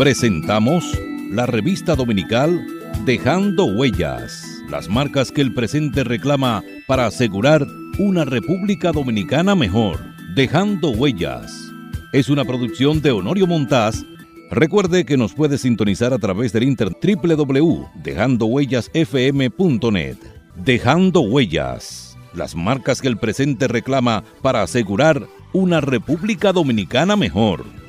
[0.00, 0.98] Presentamos
[1.30, 2.66] la revista dominical
[3.04, 7.66] Dejando Huellas, las marcas que el presente reclama para asegurar
[7.98, 9.98] una República Dominicana mejor.
[10.34, 11.70] Dejando Huellas.
[12.14, 14.06] Es una producción de Honorio Montás.
[14.50, 20.16] Recuerde que nos puede sintonizar a través del internet www.dejandohuellasfm.net.
[20.56, 27.79] Dejando Huellas, las marcas que el presente reclama para asegurar una República Dominicana mejor.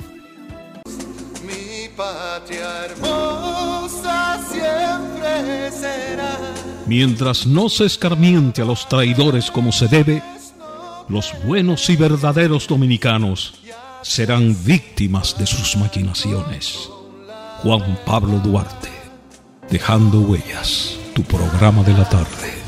[2.01, 6.39] Patria hermosa siempre será.
[6.87, 10.23] Mientras no se escarmiente a los traidores como se debe,
[11.09, 13.53] los buenos y verdaderos dominicanos
[14.01, 16.89] serán víctimas de sus maquinaciones.
[17.61, 18.89] Juan Pablo Duarte,
[19.69, 22.60] Dejando Huellas, tu programa de la tarde.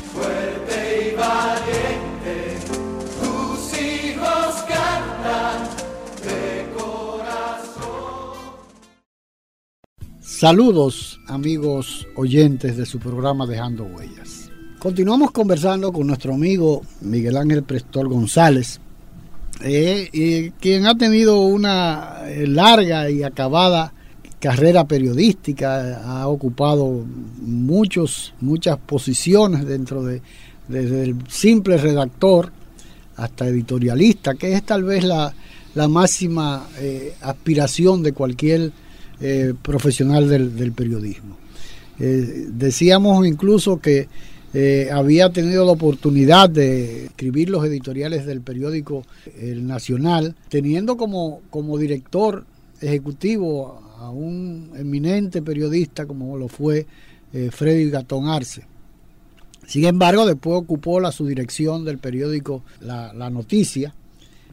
[10.36, 14.50] Saludos amigos oyentes de su programa Dejando Huellas.
[14.80, 18.80] Continuamos conversando con nuestro amigo Miguel Ángel Prestor González,
[19.62, 23.94] eh, eh, quien ha tenido una eh, larga y acabada
[24.40, 27.04] carrera periodística, ha ocupado
[27.40, 30.20] muchos, muchas posiciones dentro de,
[30.66, 32.50] desde el simple redactor
[33.14, 35.32] hasta editorialista, que es tal vez la,
[35.76, 36.66] la máxima
[37.22, 38.72] aspiración de cualquier
[39.20, 41.36] eh, profesional del, periodismo.
[41.98, 44.08] Eh, decíamos incluso que
[44.52, 49.04] eh, había tenido la oportunidad de escribir los editoriales del periódico
[49.40, 52.44] El Nacional, teniendo como, como director
[52.80, 56.86] ejecutivo a un eminente periodista como lo fue
[57.50, 58.62] Freddy Gatón Arce.
[59.66, 63.94] Sin embargo, después ocupó la subdirección del periódico La Noticia,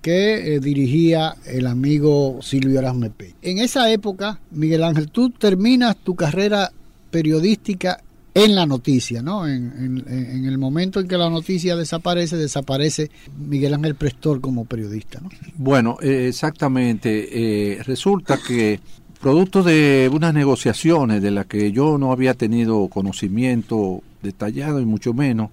[0.01, 3.35] que eh, dirigía el amigo Silvio Erasme Peña.
[3.41, 6.71] En esa época, Miguel Ángel, tú terminas tu carrera
[7.11, 8.01] periodística
[8.33, 9.45] en la noticia, ¿no?
[9.47, 15.19] En, en- el momento en que la noticia desaparece, desaparece Miguel Ángel Prestor como periodista,
[15.21, 15.29] ¿no?
[15.57, 17.27] Bueno, eh, exactamente.
[17.73, 18.79] eh, resulta que
[19.21, 25.13] producto de unas negociaciones de las que yo no había tenido conocimiento detallado y mucho
[25.13, 25.51] menos,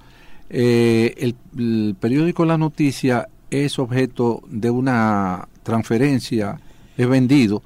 [0.49, 6.61] el periódico La Noticia es objeto de una transferencia,
[6.97, 7.63] es vendido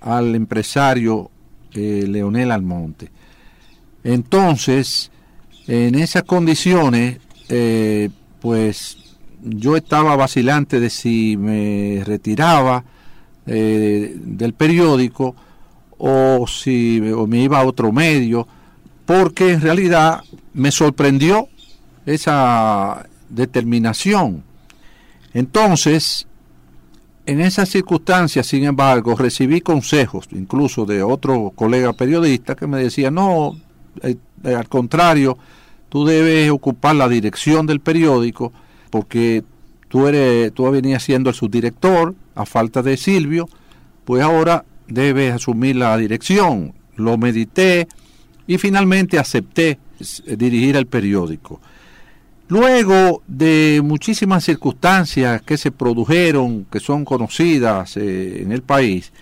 [0.00, 1.30] al empresario
[1.72, 3.10] eh, Leonel Almonte.
[4.02, 5.10] Entonces,
[5.66, 8.10] en esas condiciones, eh,
[8.40, 12.84] pues yo estaba vacilante de si me retiraba
[13.46, 15.34] eh, del periódico
[15.98, 18.46] o si o me iba a otro medio,
[19.06, 20.22] porque en realidad
[20.52, 21.48] me sorprendió
[22.06, 24.42] esa determinación.
[25.34, 26.26] Entonces,
[27.26, 33.10] en esas circunstancias, sin embargo, recibí consejos, incluso de otro colega periodista, que me decía,
[33.10, 33.56] no,
[34.02, 35.36] eh, eh, al contrario,
[35.88, 38.52] tú debes ocupar la dirección del periódico,
[38.90, 39.42] porque
[39.88, 43.48] tú eres, tú venías siendo el subdirector, a falta de Silvio,
[44.04, 46.74] pues ahora debes asumir la dirección.
[46.96, 47.88] Lo medité
[48.46, 49.78] y finalmente acepté
[50.26, 51.60] eh, dirigir el periódico.
[52.54, 59.12] Luego de muchísimas circunstancias que se produjeron, que son conocidas eh, en el país,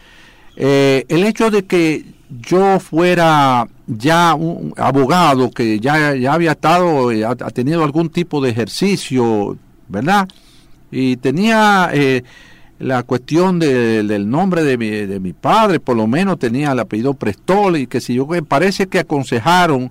[0.54, 7.10] eh, el hecho de que yo fuera ya un abogado que ya, ya había estado,
[7.10, 9.56] eh, ha, tenido algún tipo de ejercicio,
[9.88, 10.28] ¿verdad?
[10.90, 11.90] Y tenía
[12.80, 16.80] la cuestión de- del nombre de mi, de mi padre, por lo menos tenía el
[16.80, 19.90] apellido Prestol y que si yo parece que aconsejaron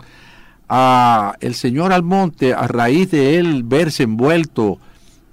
[0.74, 4.80] a el señor Almonte a raíz de él verse envuelto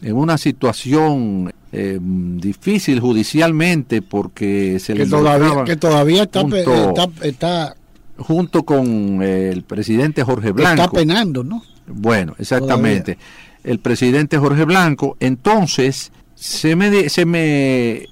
[0.03, 7.09] en una situación eh, difícil judicialmente porque se le todavía, que todavía está, junto- está,
[7.25, 7.77] está,
[8.16, 10.82] junto con eh, el presidente Jorge Blanco.
[10.82, 11.62] está penando, ¿no?
[11.87, 13.16] Bueno, exactamente.
[13.62, 18.06] El presidente Jorge Blanco, entonces se me, se me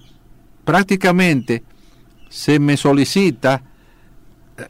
[0.64, 1.64] prácticamente
[2.28, 3.62] se me solicita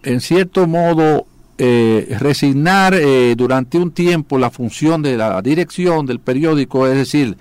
[0.03, 1.27] en cierto modo
[1.59, 7.37] eh, resignar eh, durante un tiempo la función de la dirección del periódico, es decir,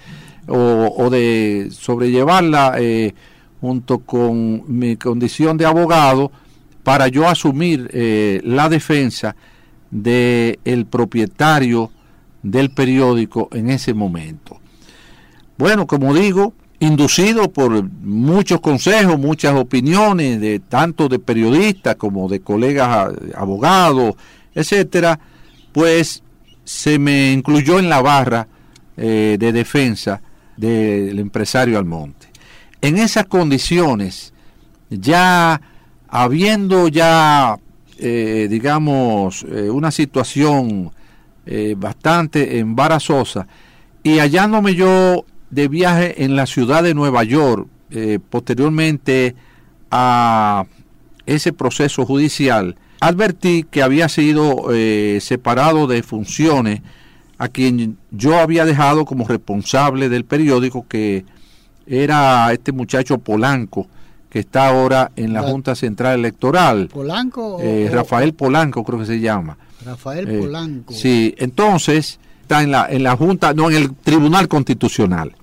[0.48, 3.14] o, de sobrellevarla eh,
[3.60, 6.32] junto con mi condición de abogado
[6.84, 7.90] para yo asumir
[8.44, 9.36] la defensa
[9.90, 11.92] del el propietario
[12.44, 14.60] del periódico en ese momento.
[15.58, 22.42] Bueno, como digo, inducido por muchos consejos, muchas opiniones de tanto de periodistas como de
[22.42, 24.16] colegas eh, abogados,
[24.54, 25.20] etcétera,
[25.72, 26.24] pues
[26.64, 28.48] se me incluyó en la barra
[28.98, 30.22] eh, de defensa
[30.58, 32.28] del empresario Almonte.
[32.82, 34.34] En esas condiciones,
[34.90, 35.60] ya
[36.08, 37.58] habiendo ya,
[37.98, 40.92] eh, digamos, eh, una situación
[41.78, 43.46] bastante embarazosa,
[44.02, 45.26] y hallándome yo
[45.56, 49.36] de viaje en la ciudad de Nueva York, eh, posteriormente
[49.90, 50.66] a
[51.26, 56.82] ese proceso judicial, advertí que había sido eh, separado de funciones
[57.38, 61.24] a quien yo había dejado como responsable del periódico, que
[61.88, 63.88] era este muchacho Polanco,
[64.30, 66.90] que está ahora en la Junta Central Electoral.
[66.92, 67.60] ¿Polanco?
[67.62, 69.58] Eh, Rafael Polanco creo que se llama.
[69.86, 70.94] Rafael Polanco.
[70.94, 75.34] Sí, entonces está en la, en la Junta, no, en el Tribunal Constitucional.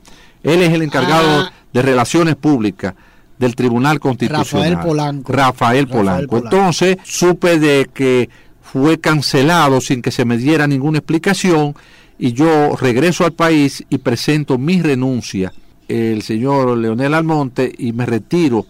[0.42, 1.52] Él es el encargado Ah.
[1.72, 2.94] de Relaciones Públicas
[3.38, 4.74] del Tribunal Constitucional.
[4.74, 5.32] Rafael Polanco.
[5.32, 5.88] Rafael.
[5.88, 6.38] Polanco.
[6.38, 8.28] Entonces supe de que
[8.62, 11.74] fue cancelado sin que se me diera ninguna explicación
[12.18, 15.52] y yo regreso al país y presento mi renuncia,
[15.88, 18.66] el señor Leonel Almonte, y me retiro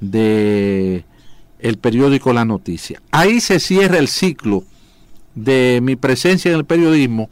[0.00, 1.04] de
[1.58, 3.00] el periódico La Noticia.
[3.10, 4.64] Ahí se cierra el ciclo
[5.34, 7.28] de mi presencia en el periodismo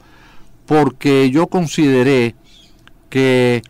[0.66, 2.34] porque yo consideré
[3.10, 3.62] que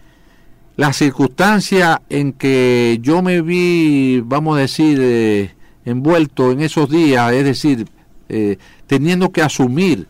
[0.76, 5.50] la circunstancia en que yo me vi, vamos a decir, eh,
[5.84, 7.86] envuelto en esos días, es decir,
[8.28, 8.56] eh,
[8.86, 10.06] teniendo que asumir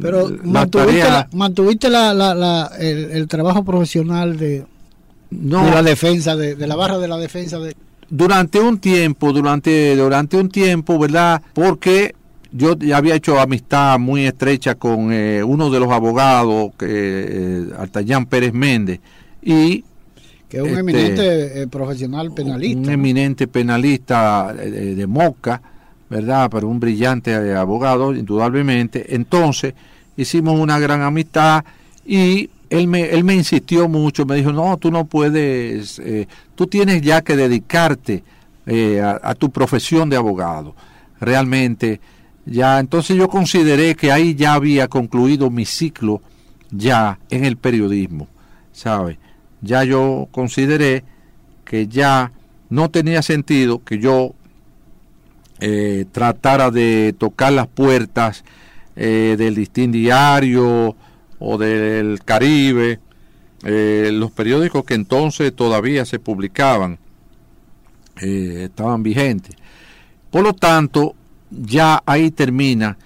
[0.00, 4.64] Pero la mantuviste, tarea- la- mantuviste la- la- la- el, el trabajo profesional de,
[5.30, 7.74] no, de la defensa, de, de la barra de la defensa de...
[8.10, 11.40] durante un tiempo, durante, durante un tiempo, ¿verdad?
[11.54, 12.14] Porque
[12.52, 17.64] yo ya había hecho amistad muy estrecha con eh, uno de los abogados, que, eh,
[17.78, 19.00] Altayán Pérez Méndez,
[19.46, 19.84] y
[20.48, 22.78] que es un Este, eminente eh, profesional penalista.
[22.78, 22.92] un ¿no?
[22.92, 25.62] eminente penalista eh, de, Moca,
[26.10, 26.50] ¿verdad?
[26.50, 29.14] Pero un brillante eh, abogado, indudablemente.
[29.14, 29.74] Entonces,
[30.16, 31.64] hicimos una gran amistad
[32.04, 36.02] y él me, él me insistió mucho, me dijo, no, tú no puedes,
[36.56, 38.24] tú tienes ya que dedicarte
[38.68, 40.74] eh, a, a tu profesión de abogado.
[41.20, 42.00] Realmente,
[42.44, 46.20] ya, entonces yo consideré que ahí ya había concluido mi ciclo
[46.72, 48.26] ya en el periodismo,
[48.72, 49.20] ¿sabe?
[49.62, 51.04] Ya yo consideré
[51.64, 52.32] que ya
[52.68, 54.34] no tenía sentido que yo
[55.58, 58.44] eh, tratara de tocar las puertas
[58.94, 60.94] eh, del Listín Diario
[61.38, 63.00] o del Caribe,
[63.64, 66.98] eh, los periódicos que entonces todavía se publicaban,
[68.16, 69.54] estaban vigentes.
[70.30, 71.14] Por lo tanto,
[71.50, 72.96] ya ahí termina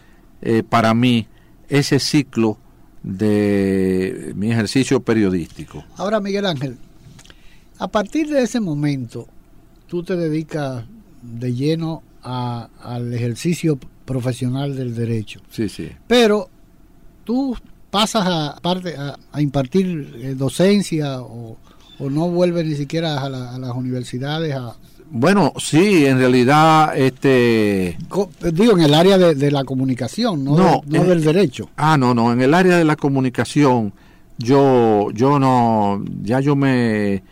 [0.69, 1.27] para mí
[1.69, 2.59] ese ciclo
[3.03, 5.85] de mi ejercicio periodístico.
[5.97, 6.77] Ahora, Miguel Ángel,
[7.79, 9.27] a partir de ese momento,
[9.87, 10.85] tú te dedicas
[11.23, 15.41] de lleno a- al ejercicio profesional del derecho.
[15.51, 15.89] Sí, sí.
[16.07, 16.49] Pero
[17.25, 17.57] tú
[17.91, 21.57] pasas a, parte- a, a impartir eh, docencia o,
[21.99, 24.77] o no vuelves ni siquiera a, la- a las universidades a,
[25.13, 27.99] Bueno, sí, en realidad, este,
[28.53, 31.97] digo en el área de, de la comunicación no, No, de- no del derecho ah,
[31.99, 33.93] no, no, en el área de la comunicación,
[34.39, 37.23] yo, yo no, ya yo me,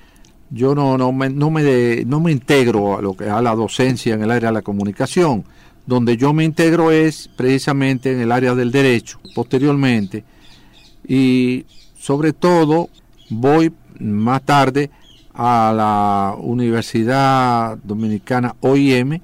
[0.51, 3.55] yo no, no me, no me, de- no me integro a lo que a la
[3.55, 5.45] docencia en el área de la comunicación.
[5.87, 10.23] Donde yo me integro es precisamente en el área del derecho, posteriormente,
[11.07, 11.65] y
[11.99, 12.91] sobre todo
[13.31, 14.91] voy más tarde
[15.39, 19.21] a la Universidad Dominicana OIM,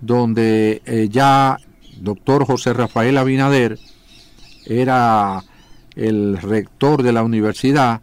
[0.00, 1.58] donde eh, ya
[2.00, 3.76] doctor José Rafael Abinader
[4.64, 5.42] era
[5.96, 8.00] el rector de la universidad.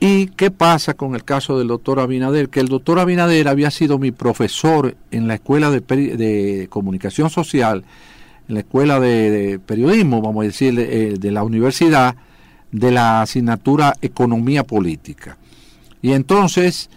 [0.00, 2.48] ¿Y qué pasa con el caso del doctor Abinader?
[2.48, 7.84] Que el doctor Abinader había sido mi profesor en la escuela de, comunicación social,
[8.48, 12.16] en la escuela de, de periodismo, vamos a decir, eh, de la universidad,
[12.72, 15.36] de la asignatura Economía Política.
[16.02, 16.90] Y entonces,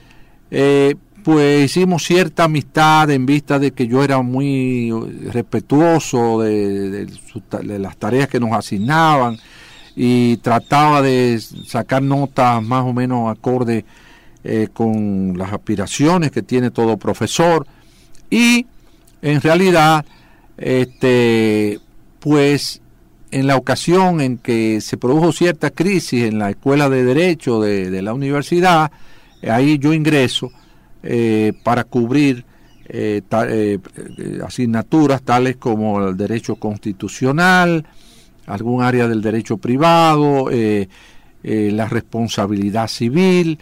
[0.49, 4.91] eh, pues hicimos cierta amistad en vista de que yo era muy
[5.31, 7.07] respetuoso de,
[7.79, 9.37] las tareas que nos asignaban
[9.95, 13.85] y trataba de sacar notas más o menos acorde
[14.43, 17.67] eh, con las aspiraciones que tiene todo profesor.
[18.29, 18.65] Y
[19.21, 20.05] en realidad
[20.57, 21.79] este
[22.19, 22.80] pues
[23.31, 28.01] en la ocasión en que se produjo cierta crisis en la escuela de derecho de,
[28.01, 28.91] la universidad
[29.41, 30.51] eh, ahí yo ingreso
[31.03, 32.45] eh, para cubrir
[32.87, 33.21] eh,
[34.45, 37.85] asignaturas tales como el derecho constitucional
[38.45, 40.49] algún área del derecho privado,
[41.43, 43.59] la responsabilidad civil,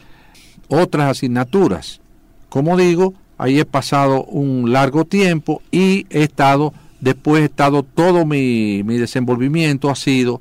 [0.67, 2.01] otras asignaturas.
[2.47, 8.25] Como digo, ahí he pasado un largo tiempo y he estado, después he estado, todo
[8.25, 10.39] mi, mi desenvolvimiento ha sido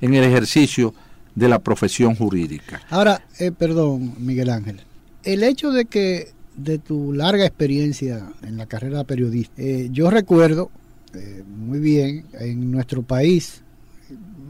[0.00, 0.94] en el ejercicio
[1.34, 2.82] de la profesión jurídica.
[2.90, 4.80] ahora eh, perdón Miguel Ángel
[5.22, 10.70] el hecho de que de tu larga experiencia en la carrera periodista, eh, yo recuerdo
[11.14, 13.62] eh, muy bien en nuestro país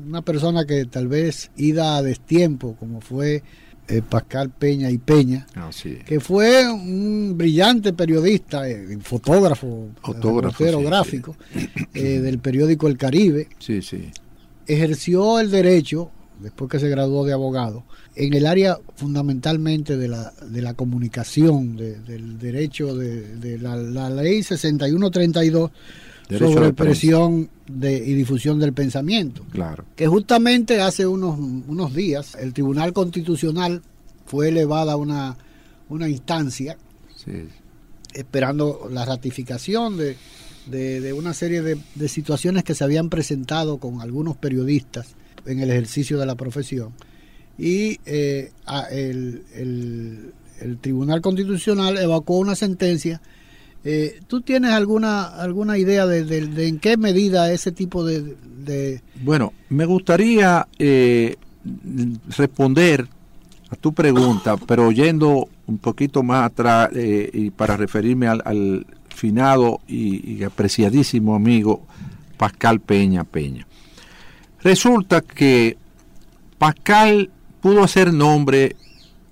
[0.07, 3.43] una persona que tal vez ida a destiempo, como fue
[3.91, 5.71] eh, Pascal Peña y Peña, Ah,
[6.07, 11.37] que fue un brillante periodista, eh, fotógrafo, Fotógrafo, reportero sí, gráfico
[11.95, 14.11] eh, del periódico El Caribe, Sí, sí.
[14.67, 17.85] ejerció el derecho, después que se graduó de abogado,
[18.17, 23.77] en el área fundamentalmente de la, de la comunicación, de- del derecho de, de la,
[23.77, 25.71] la ley 6132
[26.39, 29.85] Derecho sobre presión de, y difusión del pensamiento Claro.
[29.97, 33.83] que justamente hace unos, unos días el Tribunal Constitucional
[34.27, 35.37] fue elevada a una,
[35.89, 36.77] una instancia
[37.17, 37.33] Sí.
[38.15, 40.17] esperando la ratificación de,
[40.67, 45.15] de- de una serie de, de situaciones que se habían presentado con algunos periodistas
[45.47, 46.93] en el ejercicio de la profesión.
[47.59, 53.21] Y eh, a- el, el- el Tribunal Constitucional evacuó una sentencia.
[53.85, 59.87] Eh, ¿Tú tienes alguna, alguna idea de, en qué medida ese tipo de, Bueno, me
[59.87, 61.37] gustaría eh,
[62.37, 63.09] responder
[63.71, 68.87] a tu pregunta, pero yendo un poquito más atrás eh, y para referirme al, al
[69.09, 71.87] finado y, y apreciadísimo amigo
[72.37, 73.67] Pascal Peña Peña.
[74.63, 75.79] Resulta que
[76.59, 77.31] Pascal
[77.63, 78.77] pudo hacer nombre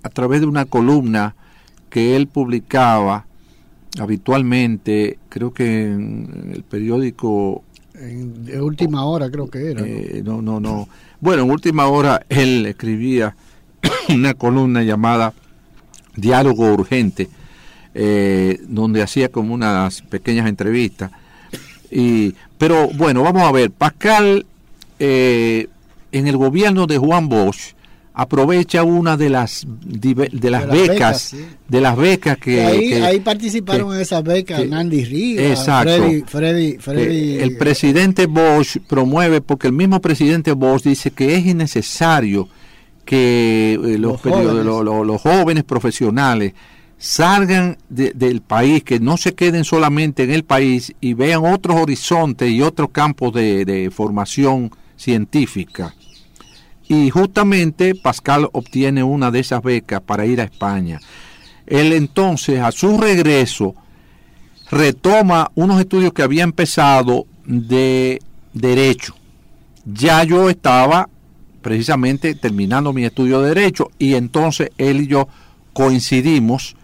[0.02, 1.34] a través de una columna
[1.90, 3.27] que él publicaba
[3.98, 7.62] habitualmente, creo que en el periódico
[7.94, 9.80] en, de última hora creo que era?
[9.80, 9.86] ¿no?
[9.86, 10.88] eh, no, no, no.
[11.20, 13.34] Bueno, en última hora él escribía
[14.08, 15.32] una columna llamada
[16.14, 17.28] Diálogo Urgente,
[17.94, 21.10] eh, donde hacía como unas pequeñas entrevistas.
[21.90, 24.46] Y, pero bueno, vamos a ver, Pascal
[24.98, 25.68] eh,
[26.12, 27.74] en el gobierno de Juan Bosch
[28.20, 31.44] aprovecha una de las de las las becas, becas, sí.
[31.68, 35.92] de las becas que, ahí, que- ahí participaron que- en esas becas Nandi Rivas, Exacto.
[35.92, 41.36] Freddy, Freddy, que Freddy- el presidente Bosch promueve, porque el mismo presidente Bosch dice que
[41.36, 42.48] es innecesario
[43.04, 44.64] que eh, los, jóvenes.
[44.64, 46.54] lo- lo- los jóvenes profesionales
[46.98, 51.76] salgan de- del país, que no se queden solamente en el país y vean otros
[51.80, 55.94] horizontes y otros campos de, de formación científica.
[56.88, 61.00] Y justamente Pascal obtiene una de esas becas para ir a España.
[61.66, 63.74] Él entonces, a su regreso,
[64.70, 68.22] retoma unos estudios que había empezado de
[68.54, 69.14] derecho.
[69.84, 71.08] Ya yo estaba
[71.62, 75.28] precisamente terminando mi estudio de derecho y entonces él y yo
[75.72, 76.76] coincidimos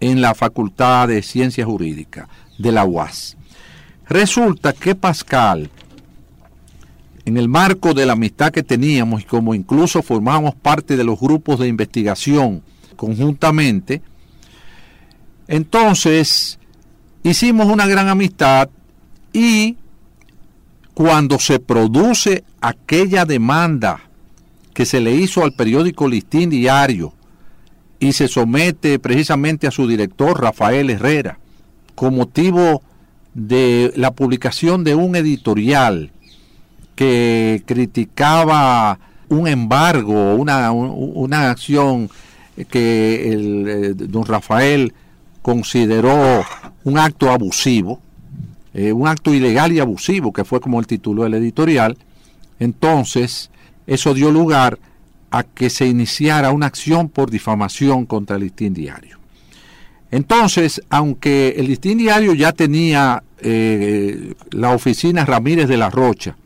[0.00, 3.36] en la Facultad de Ciencias Jurídicas de la UAS.
[4.08, 5.70] Resulta que Pascal,
[7.24, 11.18] en el marco de la amistad que teníamos y como incluso formábamos parte de los
[11.18, 12.62] grupos de investigación
[12.96, 14.02] conjuntamente,
[15.48, 16.58] entonces
[17.22, 18.68] hicimos una gran amistad
[19.32, 19.76] y
[20.94, 24.00] cuando se produce aquella demanda
[24.72, 27.14] que se le hizo al periódico Listín Diario
[27.98, 31.38] y se somete precisamente a su director Rafael Herrera
[31.94, 32.82] con motivo
[33.34, 36.10] de la publicación de un editorial
[36.94, 38.98] que criticaba
[39.28, 42.08] un embargo, una, un- una acción
[42.70, 44.92] que el, eh, don Rafael
[45.42, 46.44] consideró
[46.84, 48.00] un acto abusivo,
[48.74, 51.96] eh, un acto ilegal y abusivo, que fue como el tituló el editorial,
[52.60, 53.50] entonces
[53.86, 54.78] eso dio lugar
[55.30, 59.18] a que se iniciara una acción por difamación contra el Listín Diario.
[60.10, 66.36] Entonces, aunque el Listín Diario ya tenía eh, la oficina Ramírez de la Rocha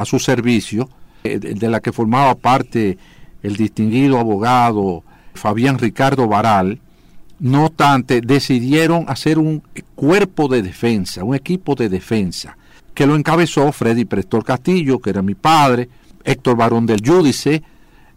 [0.00, 0.88] a su servicio,
[1.24, 2.96] eh, de la que formaba parte
[3.42, 5.04] el distinguido abogado
[5.34, 6.78] Fabián Ricardo Baral,
[7.38, 9.62] no obstante, decidieron hacer un
[9.94, 12.56] cuerpo de defensa, un equipo de defensa,
[12.94, 15.90] que lo encabezó Freddy Prestor Castillo, que era mi padre,
[16.24, 17.62] Héctor Barón del Júdice,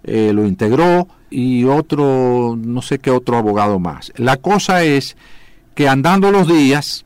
[0.05, 4.13] eh, lo integró, y otro, no sé qué otro abogado más.
[4.15, 5.17] La cosa es
[5.75, 7.03] que andando los días,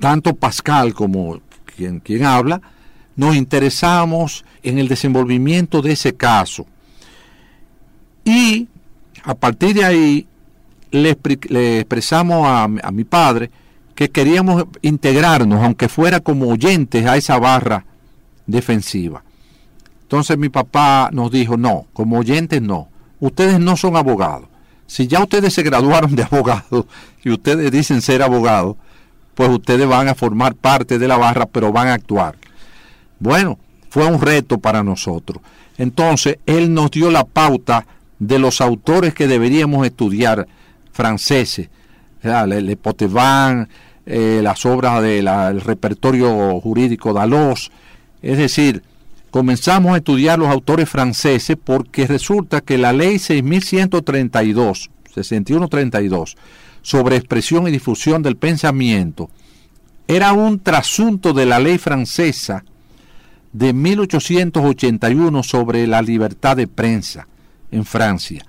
[0.00, 2.60] tanto Pascal como quien, quien habla,
[3.16, 6.66] nos interesamos en el desenvolvimiento de ese caso.
[8.24, 8.68] Y
[9.22, 10.26] a partir de ahí
[10.90, 11.10] le,
[11.78, 13.50] expresamos a, a mi padre
[13.94, 17.84] que queríamos integrarnos, aunque fuera como oyentes, a esa barra
[18.46, 19.22] defensiva.
[20.02, 22.88] Entonces mi papá nos dijo, no, como oyentes no,
[23.20, 24.48] ustedes no son abogados.
[24.86, 26.86] Si ya ustedes se graduaron de abogados
[27.24, 28.76] y ustedes dicen ser abogados,
[29.34, 32.36] pues ustedes van a formar parte de la barra, pero van a actuar.
[33.18, 33.58] Bueno,
[33.90, 35.42] fue un reto para nosotros.
[35.78, 37.86] Entonces, él nos dio la pauta
[38.18, 40.46] de los autores que deberíamos estudiar
[40.92, 41.68] franceses.
[42.22, 43.68] Le, Potvin,
[44.06, 47.70] eh, las obras del repertorio jurídico Dalos,
[48.22, 48.82] es decir,
[49.30, 56.36] comenzamos a estudiar los autores franceses porque resulta que la ley 6132, 6132,
[56.80, 59.28] sobre expresión y difusión del pensamiento,
[60.08, 62.64] era un trasunto de la ley francesa
[63.54, 67.26] de 1881 sobre la libertad de prensa
[67.70, 68.44] en Francia.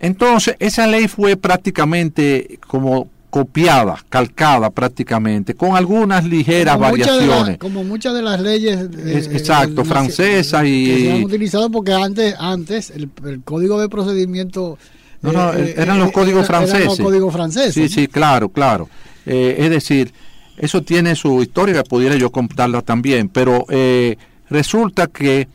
[0.00, 7.58] Entonces, esa ley fue prácticamente como copiada, calcada prácticamente, con algunas ligeras Como muchas variaciones.
[7.58, 11.70] como muchas de las leyes eh, Es- exacto, eh, francesas que y- se han utilizado
[11.70, 14.78] porque antes antes el, el código de procedimiento
[15.20, 16.86] No, no, eh, eran eh, los códigos era- eran franceses.
[16.86, 18.88] los códigos franceses Sí, sí, claro, claro.
[19.26, 20.10] Eh, es decir,
[20.58, 24.16] eso tiene su historia pudiera yo contarla también, pero eh,
[24.50, 25.48] resulta que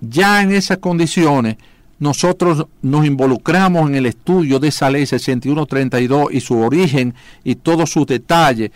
[0.00, 1.56] ya en esas condiciones
[1.98, 7.90] nosotros nos involucramos en el estudio de esa ley 6132 y su origen y todos
[7.90, 8.70] sus detalles.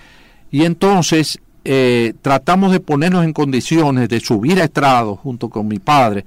[0.51, 5.79] Y entonces eh, tratamos de ponernos en condiciones de subir a estrado junto con mi
[5.79, 6.27] padre,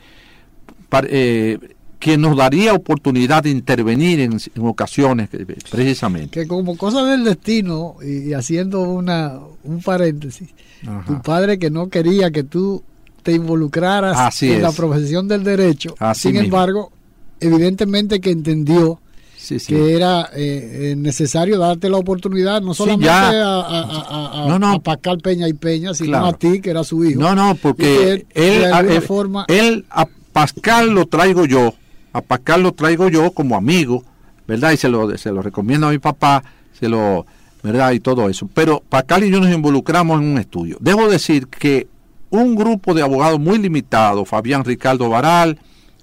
[1.10, 1.60] eh,
[2.00, 6.30] que nos daría oportunidad de intervenir en, en ocasiones, eh, precisamente.
[6.42, 10.50] que como cosa del destino y, haciendo una un paréntesis
[10.86, 11.04] Ajá.
[11.08, 12.84] tu padre que no quería que tú
[13.24, 14.75] te involucraras Así en la es.
[14.75, 16.46] profesión del derecho Así sin mismo.
[16.46, 16.92] embargo
[17.39, 19.00] evidentemente que entendió
[19.38, 19.68] Sí, sí.
[19.74, 24.60] que era eh, eh, necesario darte la oportunidad no solamente a, a, a- a- No,
[24.60, 24.74] no.
[24.74, 26.25] a Pascal Peña y Peña, sino Claro.
[26.27, 27.20] a ti, que era su hijo.
[27.22, 31.74] No, no, porque que él, alguna él- forma- él a Pascal lo traigo yo,
[32.14, 34.04] a Pascal lo traigo yo como amigo,
[34.48, 34.72] ¿verdad?
[34.72, 36.44] Y se lo, se lo recomiendo a mi papá,
[36.80, 37.26] se lo,
[37.64, 37.92] ¿verdad?
[37.92, 38.50] Y todo eso.
[38.54, 40.78] Pero Pascal y yo nos involucramos en un estudio.
[40.80, 41.88] Debo decir que
[42.30, 45.58] un grupo de abogados muy limitado, Fabián Ricardo Varal,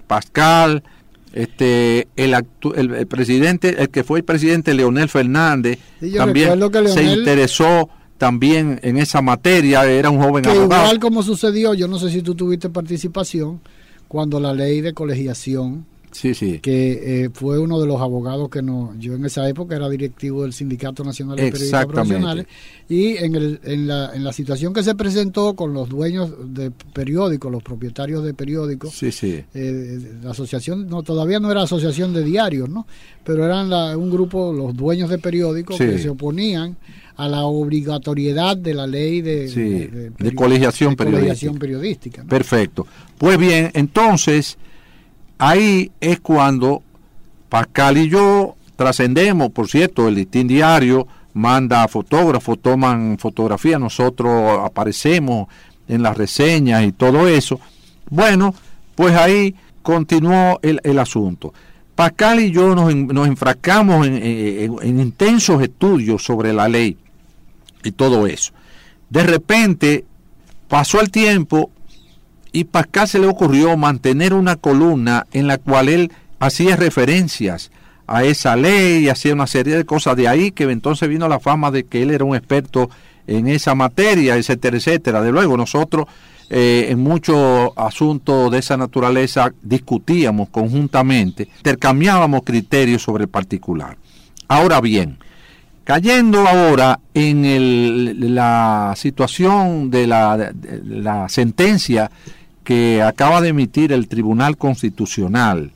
[0.07, 0.83] Pascal,
[1.33, 6.59] este, el, actu- el, el presidente, el que fue el presidente Leonel Fernández, Sí, también
[6.93, 10.83] se interesó también en esa materia, era un joven que abogado.
[10.83, 13.59] igual como sucedió, yo no sé si tú tuviste participación,
[14.07, 16.59] cuando la ley de colegiación, Sí, sí.
[16.59, 20.43] que eh, fue uno de los abogados que no, yo en esa época era directivo
[20.43, 21.85] del Sindicato Nacional de Periodistas.
[21.87, 22.45] Profesionales,
[22.87, 26.71] y en, el, en, la, en la situación que se presentó con los dueños de
[26.71, 29.43] periódicos, los propietarios de periódicos, Sí, sí.
[29.53, 32.87] eh, la asociación no todavía no era asociación de diarios no
[33.25, 35.85] pero eran la- un grupo los dueños de periódicos Sí.
[35.85, 36.77] que se oponían
[37.17, 41.59] a la obligatoriedad de la ley de, Sí, de- de colegiación de colegiación periodística.
[41.59, 42.29] periodística ¿no?
[42.29, 42.87] Perfecto.
[43.17, 44.57] Pues bien, entonces,
[45.37, 46.81] ahí es cuando
[47.49, 55.47] Pascal y yo trascendemos, por cierto, el listín diario manda fotógrafos, toman fotografías, nosotros aparecemos
[55.87, 57.59] en las reseñas y todo eso.
[58.09, 58.53] Bueno,
[58.95, 61.53] pues ahí continuó el, el asunto.
[61.95, 66.97] Pascal y yo nos, nos enfrascamos en- en- en intensos estudios sobre la ley
[67.83, 68.51] y todo eso.
[69.09, 70.03] De repente
[70.67, 71.69] pasó el tiempo
[72.55, 77.69] y Pascal se le ocurrió mantener una columna en la cual él hacía referencias
[78.07, 81.39] a esa ley y hacía una serie de cosas de ahí que entonces vino la
[81.39, 82.89] fama de que él era un experto
[83.27, 85.21] en esa materia, etcétera, etcétera.
[85.21, 86.05] De luego nosotros
[86.49, 93.97] eh, en muchos asuntos de esa naturaleza discutíamos conjuntamente, intercambiábamos criterios sobre el particular.
[94.47, 95.17] Ahora bien,
[95.85, 102.09] Cayendo ahora en el- la situación de la, de la sentencia
[102.65, 105.71] que acaba de emitir el Tribunal Constitucional,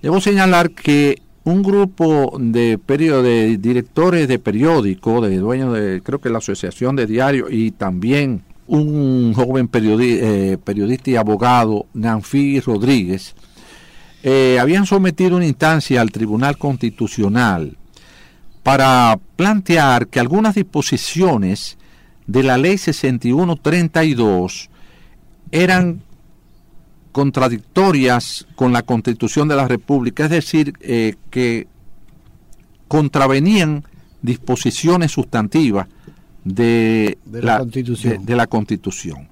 [0.00, 6.20] debo señalar que un grupo de, perio- de directores de periódico, de dueños de, creo
[6.20, 12.58] que la Asociación de Diarios y también un joven periodi- eh, periodista y abogado, Nanfi
[12.60, 13.34] Rodríguez,
[14.24, 17.76] eh, habían sometido una instancia al Tribunal Constitucional
[18.64, 21.78] para plantear que algunas disposiciones
[22.26, 24.68] de la ley 6132
[25.50, 26.02] eran
[27.12, 31.66] contradictorias con la constitución de la República, es decir, eh, que
[32.88, 33.84] contravenían
[34.22, 35.86] disposiciones sustantivas
[36.44, 38.18] de, De la Constitución.
[38.18, 39.28] de- de la Constitución.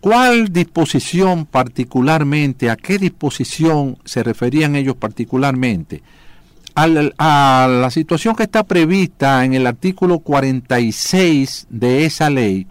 [0.00, 6.02] ¿Cuál disposición particularmente, a qué disposición se referían ellos particularmente?
[6.74, 12.66] Al- a la situación que está prevista en el artículo 46 de esa ley,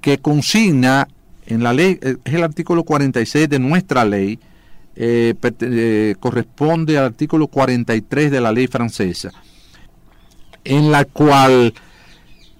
[0.00, 1.06] que consigna
[1.52, 4.38] en la ley, eh, es el artículo 46 de nuestra ley,
[4.96, 9.30] eh, eh, corresponde al artículo 43 de la ley francesa,
[10.64, 11.74] en la cual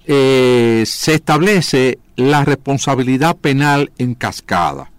[0.05, 4.91] se establece la responsabilidad penal en cascada.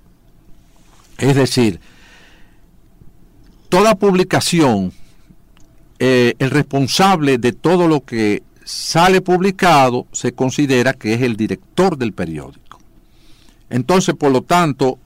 [1.18, 1.78] Es decir,
[3.68, 4.92] toda publicación
[5.98, 12.14] el responsable de todo lo que sale publicado se considera que es el director del
[12.14, 12.63] periódico.
[13.70, 14.98] Entonces, por lo tanto,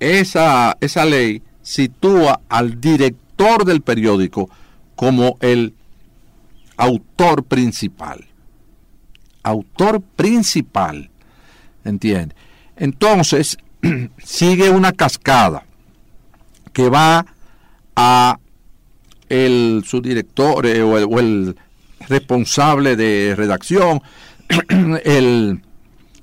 [0.00, 4.50] esa, esa ley sitúa al director del periódico
[4.96, 5.74] como el
[6.76, 8.26] autor principal.
[9.42, 11.10] Autor principal.
[11.84, 12.34] ¿Entiende?
[12.76, 13.58] Entonces,
[14.18, 15.64] sigue una cascada
[16.72, 17.26] que va
[17.96, 18.38] a
[19.28, 21.56] el subdirector eh, o, el, o el
[22.08, 24.02] responsable de redacción,
[25.04, 25.62] el,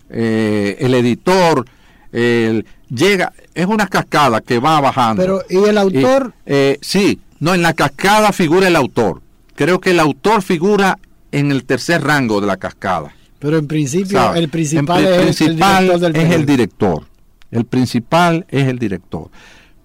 [0.10, 1.66] eh, el editor,
[2.12, 5.22] el, llega, es una cascada que va bajando.
[5.22, 6.34] Pero, ¿y el autor?
[6.46, 9.22] eh, sí, no, en la cascada figura el autor.
[9.56, 10.98] Creo que el autor figura
[11.32, 13.14] en el tercer rango de la cascada.
[13.40, 17.06] Pero en principio, el principal, En es, el del es director.
[17.52, 19.30] El principal es el director.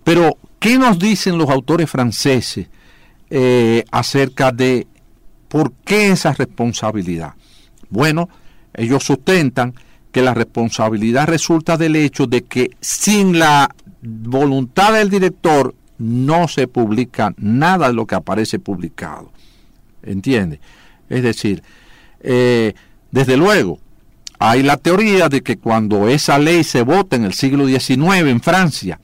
[0.03, 2.67] Pero, ¿qué nos dicen los autores franceses
[3.31, 4.87] eh, acerca de
[5.49, 7.35] por qué esa responsabilidad?
[7.89, 8.29] Bueno,
[8.75, 9.75] ellos sustentan
[10.15, 16.69] que la responsabilidad resulta del hecho de que sin la voluntad del director no se
[16.69, 19.33] publica nada de lo que aparece publicado.
[20.05, 20.61] ¿Entiende?
[21.09, 21.65] Es decir,
[22.21, 22.75] eh,
[23.11, 23.81] desde luego,
[24.39, 28.41] hay la teoría de que cuando esa ley se vota en el siglo XIX en
[28.41, 29.01] Francia,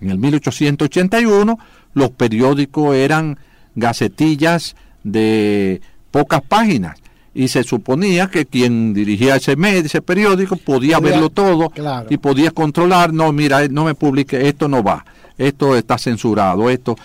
[0.00, 1.56] en el 1881,
[1.94, 3.38] los periódicos eran
[3.76, 6.98] gacetillas de pocas páginas
[7.40, 12.08] y se suponía que quien dirigía ese medio, ese periódico podía, Podía- verlo todo claro.
[12.10, 15.04] y podía controlar, no, mira, no me publique, esto no va,
[15.38, 16.96] esto está censurado, esto...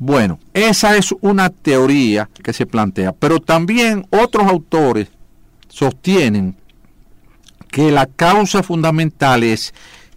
[0.00, 5.08] Bueno, esa es una teoría que se plantea, pero también otros autores
[5.68, 6.54] sostienen
[7.70, 9.72] que la causa fundamental es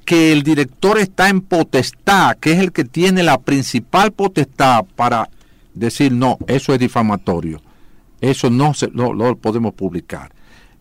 [0.06, 5.30] que el director está en potestad, que es el que tiene la principal potestad para
[5.74, 7.62] decir no, eso es difamatorio,
[8.22, 10.32] eso no se no, lo podemos publicar,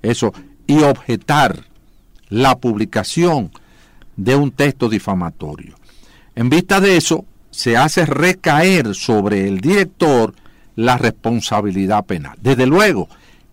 [0.03, 0.33] eso
[0.67, 1.65] y objetar
[2.29, 3.51] la publicación
[4.17, 5.75] de un texto difamatorio.
[6.37, 10.35] En vista de eso, se hace recaer sobre el director
[10.77, 12.39] la responsabilidad penal.
[12.41, 13.09] Desde luego,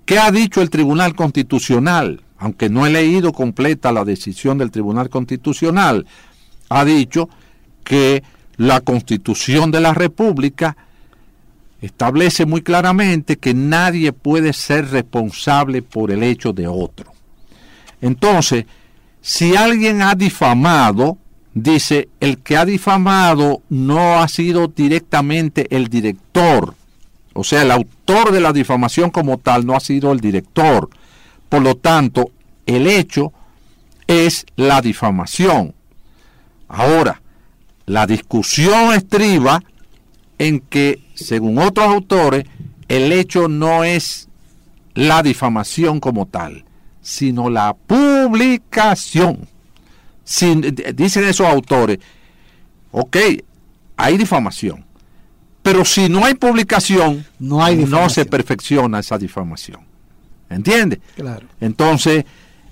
[0.06, 2.22] ¿qué ha dicho el Tribunal Constitucional?
[2.38, 6.06] Aunque no he leído completa la decisión del Tribunal Constitucional,
[6.70, 7.30] ha dicho
[7.84, 8.24] que
[8.58, 10.78] la Constitución de la República
[11.82, 17.14] establece muy claramente que nadie puede ser responsable por el hecho de otro.
[18.02, 18.66] Entonces,
[19.22, 21.18] si alguien ha difamado,
[21.54, 26.76] dice, el que ha difamado no ha sido directamente el director.
[27.34, 30.90] O sea, el autor de la difamación como tal no ha sido el director.
[31.50, 32.32] Por lo tanto,
[32.66, 33.32] el hecho
[34.08, 35.74] es la difamación.
[36.68, 37.22] Ahora,
[37.86, 39.64] la discusión estriba
[40.40, 42.46] en que, según otros autores,
[42.88, 44.28] el hecho no es
[44.94, 46.64] la difamación como tal,
[47.02, 49.48] sino la publicación.
[50.24, 52.00] Sin- d- dicen esos autores,
[52.92, 53.18] ok,
[53.96, 54.86] hay difamación,
[55.64, 59.82] pero si no hay publicación, No hay no se perfecciona esa difamación.
[60.50, 61.00] ¿Entiendes?
[61.16, 61.46] Claro.
[61.60, 62.24] Entonces,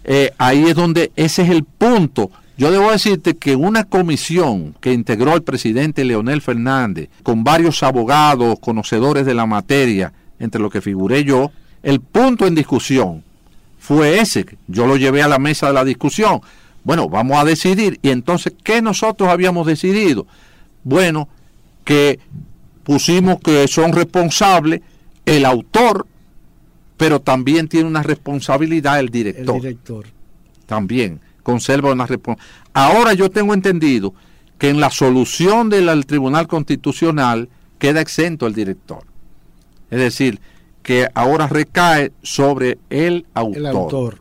[0.05, 2.31] eh, ahí es donde ese es el punto.
[2.57, 8.59] Yo debo decirte que una comisión que integró el presidente Leonel Fernández, con varios abogados,
[8.59, 11.51] conocedores de la materia, entre los que figuré yo,
[11.83, 13.23] el punto en discusión
[13.77, 14.45] fue ese.
[14.67, 16.41] Yo lo llevé a la mesa de la discusión.
[16.83, 17.99] Bueno, vamos a decidir.
[18.01, 20.25] Y entonces, ¿qué nosotros habíamos decidido?
[20.83, 21.27] Bueno,
[21.83, 22.19] que
[22.83, 24.81] pusimos que son responsables
[25.25, 26.07] el autor,
[26.95, 29.61] pero también tiene una responsabilidad el El director.
[29.61, 30.05] director.
[30.65, 32.55] También conserva una responsabilidad.
[32.73, 34.15] Ahora yo tengo entendido
[34.57, 39.03] que en la solución del al Tribunal Constitucional queda exento el director.
[39.91, 40.41] Es decir,
[40.81, 43.57] que ahora recae sobre el autor.
[43.57, 44.19] El autor.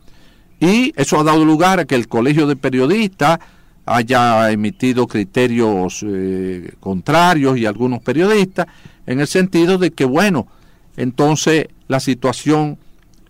[0.59, 3.39] Y eso ha dado lugar a que el Colegio de Periodistas
[3.87, 8.67] haya emitido criterios eh, contrarios y algunos periodistas
[9.05, 10.47] en el sentido de que, bueno,
[10.95, 12.77] entonces la situación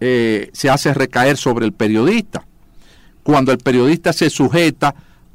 [0.02, 2.46] eh, se hace recaer sobre el periodista.
[3.26, 4.94] Cuando el periodista se sujeta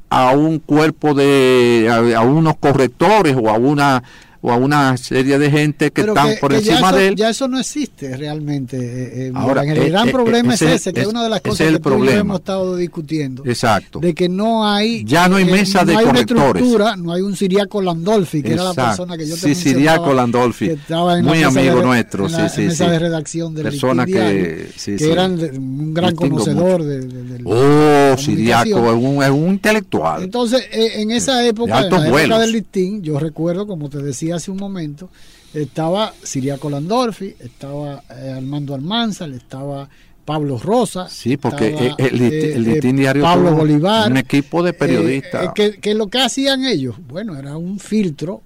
[0.09, 4.01] a un cuerpo de, a, unos correctores o a una
[4.43, 7.07] o a una serie de gente que Pero están que- por que encima eso- de
[7.09, 7.15] él.
[7.15, 8.77] Ya eso no existe realmente.
[8.77, 9.77] eh, eh, Ahora, Miguel.
[9.77, 12.19] eh, el gran problema es ese- que es una de las cosas el que problema.
[12.21, 13.43] hemos estado discutiendo.
[13.45, 13.99] Exacto.
[13.99, 15.03] De que no hay.
[15.05, 16.45] Ya no hay mesa de no hay una correctores.
[16.63, 20.13] estructura, no hay un Siriaco Landolfi, que era la persona que yo te Sí, Siriaco
[20.13, 20.71] Landolfi.
[21.23, 22.91] Muy amigo de- nuestro, en la- sí, sí, en mesa sí.
[22.91, 28.17] de redacción del Persona que- sí, que eran un gran conocedor de, Oh.
[28.17, 30.23] Siriaco es un, es un intelectual.
[30.23, 34.51] Entonces, en esa época, en la época del listín, yo recuerdo, como te decía hace
[34.51, 35.09] un momento,
[35.53, 39.89] estaba Siriaco Landorfi, estaba eh, Armando Almanzar, estaba
[40.25, 41.09] Pablo Rosa.
[41.09, 44.11] Sí, porque estaba, el, el, eh, eh, diario Pablo Bolívar.
[44.11, 45.45] un equipo de eh, periodistas.
[45.45, 48.41] eh, que, que lo que hacían ellos, bueno, era un filtro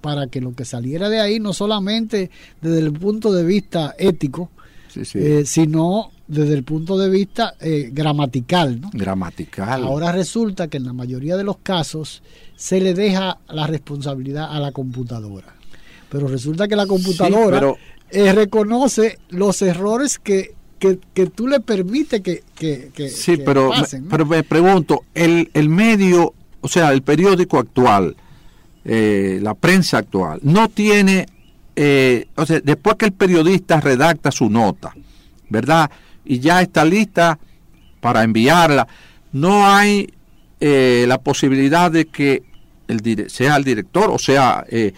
[0.00, 4.50] para que lo que saliera de ahí, no solamente desde el punto de vista ético,
[4.88, 8.90] sí, sí, sino desde el punto de vista eh, gramatical, ¿no?
[8.92, 9.84] gramatical.
[9.84, 12.22] Ahora resulta que en la mayoría de los casos
[12.56, 15.54] se le deja la responsabilidad a la computadora.
[16.08, 17.78] Pero resulta que la computadora pero-
[18.10, 23.42] eh, reconoce los errores que, que, que tú le permites que, que, que- Sí, que
[23.44, 24.02] pero, pasen.
[24.02, 24.10] me, ¿no?
[24.10, 28.16] pero me pregunto, el, el medio, o sea, el periódico actual,
[28.84, 31.26] eh, la prensa actual, no tiene,
[31.76, 34.94] eh, o sea, después que el periodista redacta su nota,
[35.48, 35.90] ¿verdad?
[36.24, 37.38] Y ya está lista
[38.00, 38.86] para enviarla,
[39.32, 40.12] no hay
[40.64, 42.42] eh, la posibilidad de que
[42.86, 44.92] el dire- sea el director o sea eh,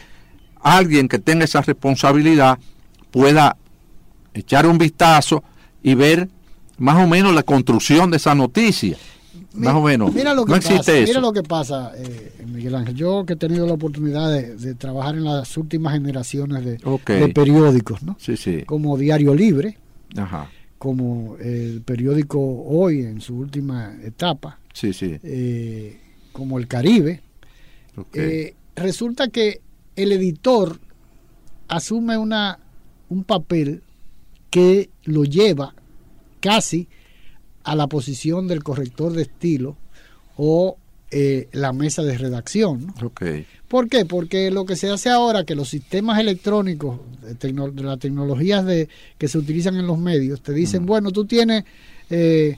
[0.61, 2.59] alguien que tenga esa responsabilidad
[3.11, 3.57] pueda
[4.35, 5.42] echar un vistazo
[5.83, 6.29] y ver
[6.77, 8.96] más o menos la construcción de esa noticia.
[9.55, 10.12] Más o menos.
[10.12, 11.11] Mira lo que no existe eso.
[11.11, 12.94] Mira lo que pasa, eh, Miguel Ángel.
[12.96, 16.79] Yo que he tenido la oportunidad de, de trabajar en las últimas generaciones de,
[17.33, 18.16] periódicos, ¿no?
[18.18, 18.64] Sí, sí.
[18.66, 19.79] Como Diario Libre,
[20.16, 20.48] Ajá.
[20.79, 25.19] como el periódico Hoy en su última etapa, Sí, sí.
[25.23, 25.99] eh,
[26.33, 27.23] como El Caribe.
[28.13, 29.61] Eh, resulta que
[29.97, 30.79] el editor
[31.69, 32.59] asume una,
[33.09, 33.83] un papel
[34.51, 35.75] que lo lleva
[36.41, 36.89] casi
[37.63, 39.77] a la posición del corrector de estilo
[40.37, 40.77] o
[41.11, 42.93] eh, la mesa de redacción.
[43.69, 44.05] ¿Por qué?
[44.05, 48.67] Porque lo que se hace ahora, que los sistemas electrónicos, de, tecno- de las tecnologías
[48.67, 51.65] de, que se utilizan en los medios, te dicen, bueno, tú tienes
[52.11, 52.57] eh,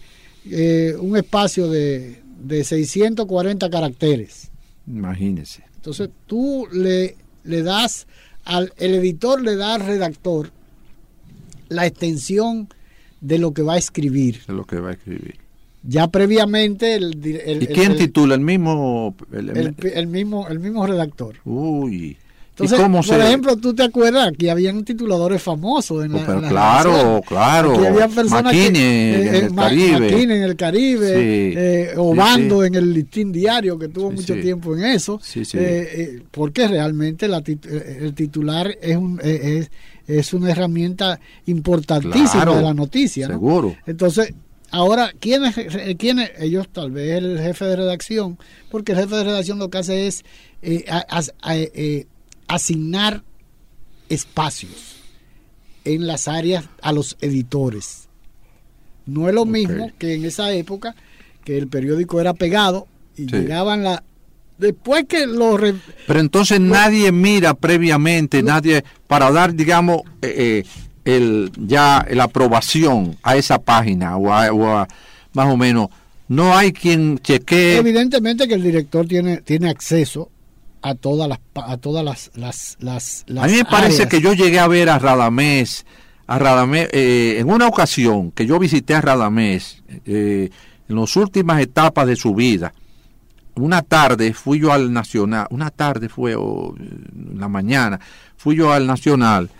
[0.51, 4.51] eh, un espacio de, de 640 caracteres.
[4.87, 5.65] Imagínese.
[5.77, 8.07] Entonces tú le, le das
[8.45, 10.51] al el editor le da al redactor
[11.69, 12.69] la extensión
[13.21, 14.37] de lo que va a escribir.
[14.43, 15.37] Es lo que va a escribir.
[15.83, 18.35] Ya previamente el, el- ¿Y quién el- titula?
[18.35, 19.15] El mismo.
[19.33, 21.37] el- el- el mismo el mismo redactor.
[21.45, 22.17] Uy.
[22.59, 23.19] Entonces, ¿Y cómo por se.?
[23.23, 27.21] ejemplo, tú te acuerdas que habían tituladores famosos en la, Oh, pero en las claro,
[27.29, 27.73] claro.
[27.75, 30.01] Aquí había personas Maquine que, en eh, el Ma- Caribe.
[30.01, 32.67] Maquine en el Caribe, Sí, eh, Obando sí.
[32.69, 35.59] en el listín diario, que tuvo mucho tiempo en eso, Sí, sí.
[35.59, 39.69] eh, eh, porque realmente la tit- eh, el titular es, un, eh,
[40.07, 43.29] es, es una herramienta importantísima Claro, de la noticia.
[43.29, 43.35] ¿no?
[43.35, 43.77] Seguro.
[43.87, 44.33] Entonces,
[44.71, 45.55] ahora, ¿quiénes,
[45.99, 46.31] ¿quiénes?
[46.39, 48.39] Ellos, tal vez el jefe de redacción,
[48.71, 50.25] porque el jefe de redacción lo que hace es
[50.63, 51.05] eh, a-
[51.43, 52.07] a- eh,
[52.49, 53.23] asignar
[54.09, 54.97] espacios
[55.85, 58.09] en las áreas a los editores.
[59.07, 60.95] No es lo mismo que en esa época
[61.45, 63.29] que el periódico era pegado y Sí.
[63.37, 64.03] llegaban la...
[64.59, 65.57] Después que lo...
[65.57, 65.75] re-
[66.07, 70.65] Pero entonces nadie mira previamente, nadie para dar, digamos, eh, eh,
[71.05, 74.89] el ya la aprobación a esa página o a, o a-
[75.35, 75.89] más o menos.
[76.29, 77.77] No hay quien chequee.
[77.77, 80.31] Evidentemente que el director tiene, tiene acceso
[80.89, 84.09] a todas las a todas las las, las, las A mí me parece áreas.
[84.09, 85.85] que yo llegué a ver a Radamés,
[86.27, 90.51] a Radamés eh, en una ocasión que yo visité a Radamés eh,
[90.89, 92.73] en las últimas etapas de su vida.
[93.57, 97.99] Una tarde fui yo al Nacional, una tarde fue o, en la mañana,
[98.37, 99.51] fui yo al Nacional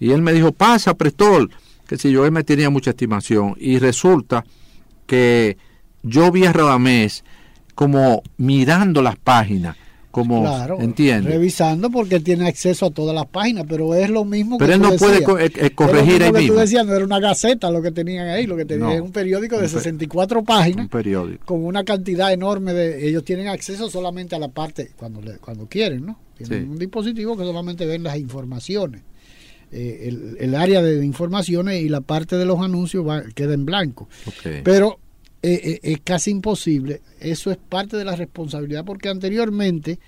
[0.00, 1.50] y él me dijo, pasa, Prestol,
[1.86, 4.44] que si yo, él me tenía mucha estimación y resulta
[5.06, 5.58] que
[6.02, 7.24] yo vi a Radamés
[7.74, 9.76] como mirando las páginas,
[10.14, 10.78] como, Claro,
[11.22, 14.80] revisando porque tiene acceso a todas las páginas, pero es lo mismo Pero que él
[14.82, 15.28] tú no puede decías.
[15.28, 16.54] co- eh, eh, corregir ahí que mismo.
[16.54, 19.00] Tú decías, no era una gaceta lo que tenían ahí, lo que tenían No, es
[19.00, 21.44] un periódico de un pe- 64 páginas Un periódico.
[21.44, 25.66] con una cantidad enorme de ellos tienen acceso solamente a la parte cuando le- cuando
[25.66, 26.18] quieren, ¿no?
[26.38, 26.70] Tienen Sí.
[26.70, 29.02] un dispositivo que solamente ven las informaciones.
[29.72, 33.64] Eh, el, el área de informaciones y la parte de los anuncios va, queda en
[33.64, 34.08] blanco.
[34.26, 34.60] Ok.
[34.62, 34.98] Pero
[35.46, 37.02] eh, eh, es casi imposible.
[37.20, 39.98] Eso es parte de la responsabilidad porque anteriormente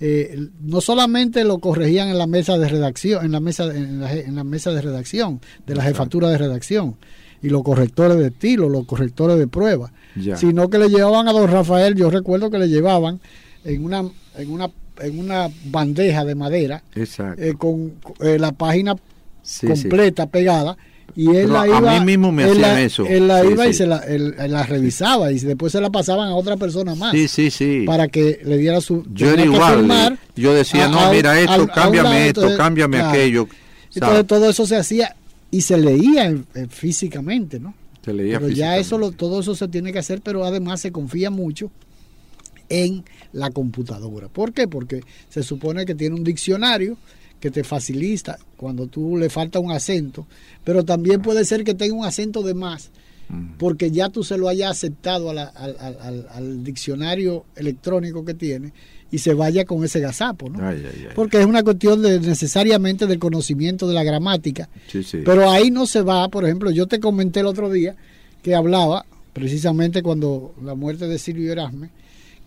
[0.00, 4.12] eh, no solamente lo corregían en la mesa de redacción, en la mesa, en la,
[4.12, 5.98] en la mesa de redacción, de la Exacto.
[5.98, 6.96] jefatura de redacción
[7.40, 10.36] y los correctores de estilo, los correctores de prueba, Ya.
[10.36, 11.94] sino que le llevaban a don Rafael.
[11.94, 13.20] Yo recuerdo que le llevaban
[13.64, 14.04] en una
[14.36, 18.94] en una en una bandeja de madera eh, con eh, la página
[19.42, 19.82] Sí, sí.
[19.88, 20.76] completa pegada
[21.14, 23.06] y él Pero la a iba mí mismo me él hacían la- eso.
[23.06, 25.90] él la Sí, iba y se la, él- él la revisaba y después se la
[25.90, 27.84] pasaban a otra persona más Sí, sí, sí.
[27.86, 30.18] para que le diera su Yo era igual.
[30.36, 33.10] Yo decía, a- no, a- mira esto, al- a cámbiame lado, esto, entonces, cámbiame claro.
[33.10, 33.48] aquello.
[33.94, 35.14] entonces todo eso se hacía
[35.50, 36.34] y se leía
[36.70, 40.44] físicamente no Se leía pero ya eso lo, todo eso se tiene que hacer, pero
[40.46, 41.70] además se confía mucho
[42.68, 44.28] en la computadora.
[44.28, 44.66] ¿Por qué?
[44.66, 46.96] Porque se supone que tiene un diccionario
[47.42, 50.26] que te facilita cuando tú le falta un acento,
[50.64, 52.90] pero también puede ser que tenga un acento de más,
[53.58, 58.24] porque ya tú se lo hayas aceptado a la- al, al- al- al diccionario electrónico
[58.24, 58.72] que tiene
[59.10, 60.64] y se vaya con ese gazapo, ¿no?
[60.66, 61.12] Ay, ay, ay.
[61.16, 65.18] Porque es una cuestión de necesariamente del conocimiento de la gramática Sí, sí.
[65.24, 67.96] pero ahí no se va, por ejemplo, yo te comenté el otro día
[68.42, 71.90] que hablaba, precisamente cuando la muerte de Silvio Erasme,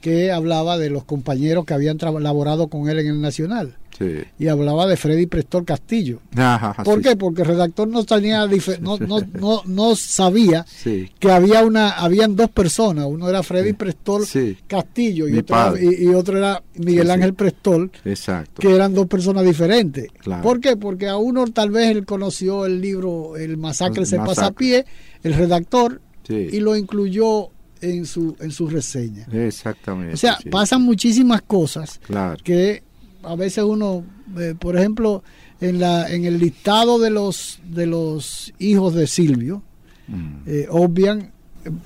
[0.06, 3.76] que hablaba de los compañeros que habían laborado con él en el Nacional.
[3.98, 4.20] Sí.
[4.38, 6.20] Y hablaba de Freddy Prestor Castillo.
[6.36, 7.16] Ajá, ¿Por sí, qué?
[7.16, 8.46] Porque el redactor no tenía
[8.82, 11.10] no, no, no, no sabía Sí.
[11.18, 13.74] que había una habían dos personas, uno era Freddy.
[13.74, 14.22] Prestor.
[14.68, 15.86] Castillo y otro, era, padre.
[16.00, 17.10] y, y otro era Miguel.
[17.10, 18.62] Ángel Prestor Exacto.
[18.62, 20.08] que eran dos personas diferentes.
[20.20, 20.44] Claro.
[20.44, 20.78] ¿Por qué?
[20.78, 24.36] Porque a uno tal vez él conoció el libro El masacre El se pasa a
[24.52, 24.56] masacre.
[24.58, 24.86] pie,
[25.24, 27.50] el redactor, y lo incluyó
[27.92, 29.28] en su, en su reseña.
[29.32, 30.14] Exactamente.
[30.14, 30.50] O sea, sí.
[30.50, 32.38] pasan muchísimas cosas Claro.
[32.44, 32.84] que
[33.24, 34.04] a veces uno,
[34.40, 35.24] eh, por ejemplo,
[35.62, 39.64] en, la, en el listado de los, de los hijos de Silvio,
[40.08, 40.36] Mm.
[40.46, 41.32] eh, obvian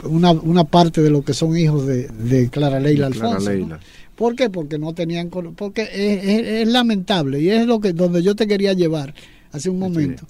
[0.04, 3.50] una, una parte de lo que son hijos de, de Clara Leila De Clara Alfonso.
[3.52, 3.56] ¿no?
[3.58, 3.80] Leila.
[4.18, 4.50] ¿Por qué?
[4.50, 8.46] Porque no tenían porque es, es- es lamentable y es lo que donde yo te
[8.46, 9.14] quería llevar
[9.54, 10.26] hace un momento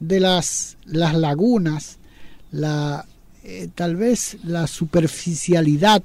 [0.00, 1.98] de las las lagunas,
[2.50, 3.04] la
[3.44, 6.02] eh, tal vez la superficialidad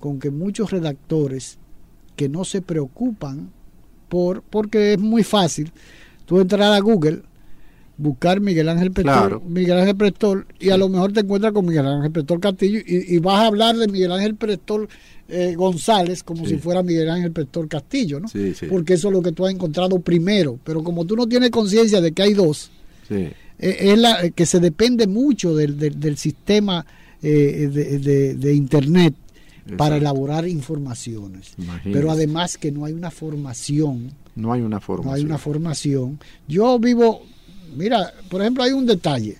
[0.00, 1.58] con que muchos redactores
[2.16, 3.50] que no se preocupan
[4.08, 5.70] por porque es muy fácil
[6.24, 7.22] tú entrar a Google
[7.98, 9.42] buscar Miguel Ángel Prestor, Claro.
[9.46, 13.14] Miguel Ángel Prestor y a lo mejor te encuentras con Miguel Ángel Prestor Castillo y,
[13.14, 14.88] y vas a hablar de Miguel Ángel Prestor
[15.28, 16.50] eh, González como Sí.
[16.54, 18.28] si fuera Miguel Ángel Prestor Castillo, ¿no?
[18.28, 18.66] Sí, sí.
[18.66, 22.00] Porque eso es lo que tú has encontrado primero, pero como tú no tienes conciencia
[22.00, 22.70] de que hay dos,
[23.58, 26.84] es la eh, que se depende mucho del, del- del sistema
[27.22, 29.14] eh, de, de- de internet
[29.76, 31.52] para elaborar informaciones.
[31.58, 31.90] Imagínese.
[31.98, 35.06] Pero además que no hay una formación No hay una forma.
[35.06, 36.20] no hay una formación.
[36.46, 37.22] Yo vivo,
[37.76, 39.38] mira, por ejemplo, hay un detalle.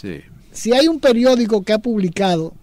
[0.00, 0.20] Sí.
[0.52, 2.54] Si hay un periódico que ha publicado,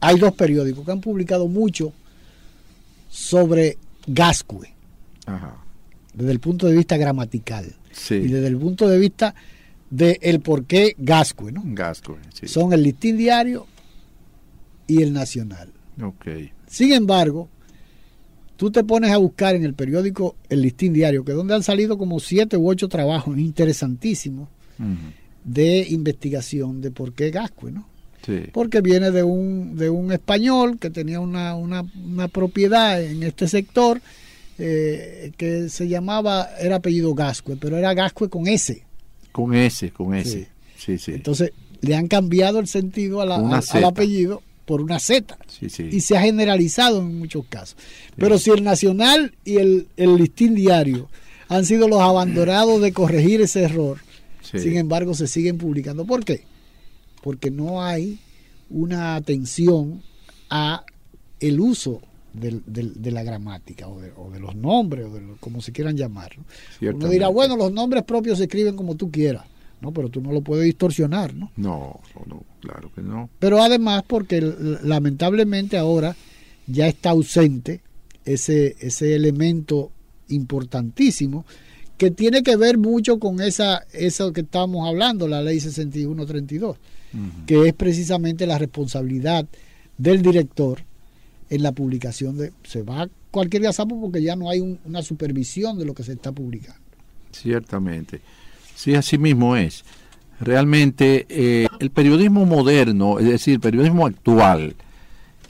[0.00, 1.92] hay dos periódicos que han publicado mucho
[3.08, 4.68] sobre Gascue,
[5.26, 5.56] Ajá.
[6.14, 7.66] Desde el punto de vista gramatical
[8.10, 9.34] y desde el punto de vista
[9.90, 11.62] de el por qué Gascue, ¿no?
[11.64, 12.18] Gasco.
[12.32, 12.48] Sí.
[12.48, 13.66] Son el Listín Diario
[14.86, 15.72] y el Nacional.
[16.02, 16.26] Ok.
[16.66, 17.48] Sin embargo,
[18.56, 21.62] tú te pones a buscar en el periódico El Listín Diario, que es donde han
[21.62, 24.48] salido como siete u ocho trabajos interesantísimos
[25.44, 27.86] de investigación de por qué Gascue, ¿no?
[28.26, 28.44] Sí.
[28.52, 33.46] Porque viene de un, de un español que tenía una, una, una propiedad en este
[33.46, 34.00] sector
[34.58, 38.82] eh, que se llamaba, era apellido Gascue, pero era Gascue con S.
[39.32, 40.48] Con ese, con ese.
[40.76, 41.12] Sí, sí.
[41.12, 45.36] Entonces le han cambiado el sentido a la- Una al, apellido por una Z.
[45.48, 45.88] sí, sí.
[45.90, 47.76] y se ha generalizado en muchos casos.
[48.16, 51.08] Pero si el Nacional y el, el Listín Diario
[51.48, 53.98] han sido los abandonados de corregir ese error,
[54.42, 56.04] sin embargo se siguen publicando.
[56.06, 56.44] ¿Por qué?
[57.22, 58.18] Porque no hay
[58.70, 60.02] una atención
[60.48, 60.84] a
[61.40, 62.00] el uso
[62.34, 62.62] del-
[63.00, 65.96] de la gramática o de, o de los nombres o de lo- como se quieran
[65.96, 66.32] llamar.
[66.36, 66.44] ¿no?
[66.90, 69.44] Uno dirá, bueno, los nombres propios se escriben como tú quieras,
[69.80, 69.92] ¿no?
[69.92, 71.50] Pero tú no lo puedes distorsionar, ¿no?
[71.56, 73.30] No, no, claro que no.
[73.38, 74.40] Pero además porque
[74.82, 76.16] lamentablemente ahora
[76.66, 77.80] ya está ausente
[78.24, 79.90] ese, ese elemento
[80.28, 81.44] importantísimo
[81.98, 86.76] que tiene que ver mucho con esa eso que estamos hablando, la ley 6132,
[87.12, 87.46] Ujú.
[87.46, 89.46] que es precisamente la responsabilidad
[89.96, 90.80] del director
[91.54, 95.78] en la publicación de se va cualquier gazapo porque ya no hay un- una supervisión
[95.78, 96.80] de lo que se está publicando.
[97.32, 98.20] Ciertamente.
[98.74, 99.84] Sí, así mismo es.
[100.40, 104.74] Realmente eh, el periodismo moderno, es decir, el periodismo actual,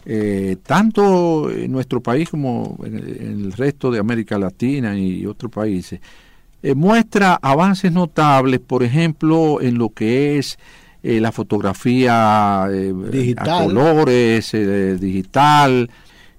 [0.07, 5.25] eh, tanto en nuestro país como en el, en el resto de América Latina y
[5.27, 6.01] otros países,
[6.63, 10.59] eh, muestra avances notables, por ejemplo, en lo que es
[11.05, 15.91] eh, la fotografía eh, a colores, eh, digital.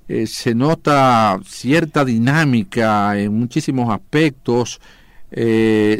[0.07, 4.81] Eh, se nota cierta dinámica en muchísimos aspectos.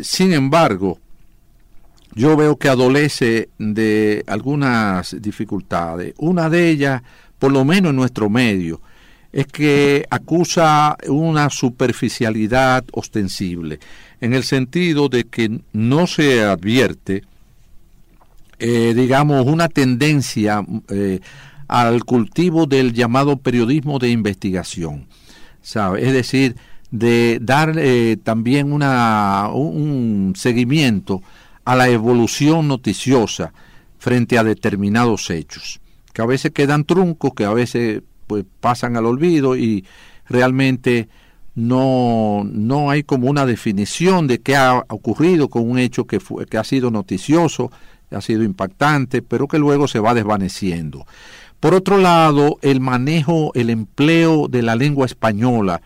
[0.01, 0.97] Sin embargo,
[2.13, 6.13] yo veo que adolece de algunas dificultades.
[6.17, 7.01] Una de ellas,
[7.37, 8.81] por lo menos en nuestro medio,
[9.33, 13.79] es que acusa una superficialidad ostensible,
[14.21, 17.23] en el sentido de que no se advierte,
[18.59, 21.19] eh, digamos, una tendencia eh,
[21.67, 25.07] al cultivo del llamado periodismo de investigación.
[25.63, 26.55] Es decir,
[26.91, 31.21] de dar eh, también una, un, un seguimiento
[31.65, 33.51] a la evolución noticiosa
[33.97, 35.79] frente a determinados hechos,
[36.13, 39.85] que a veces quedan truncos, que a veces pues pasan al olvido y
[40.27, 41.09] realmente
[41.55, 46.45] no, no hay como una definición de qué ha ocurrido con un hecho que, fue,
[46.45, 47.71] que ha sido noticioso,
[48.11, 51.05] ha sido impactante, pero que luego se va desvaneciendo.
[51.59, 55.81] Por otro lado, el manejo, el empleo de la lengua española,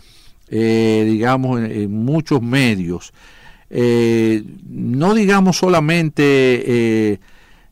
[0.49, 3.13] eh, digamos, en, muchos medios,
[3.69, 6.23] eh, no digamos solamente,
[7.13, 7.19] eh,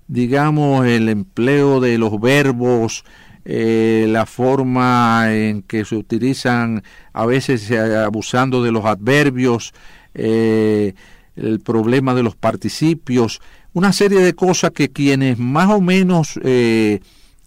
[0.08, 3.04] digamos, el empleo de los verbos,
[3.44, 6.84] la forma en que se utilizan,
[7.14, 9.74] a veces abusando de los adverbios,
[10.14, 10.94] el
[11.64, 13.40] problema de los participios,
[13.78, 16.40] una serie de cosas que quienes más o menos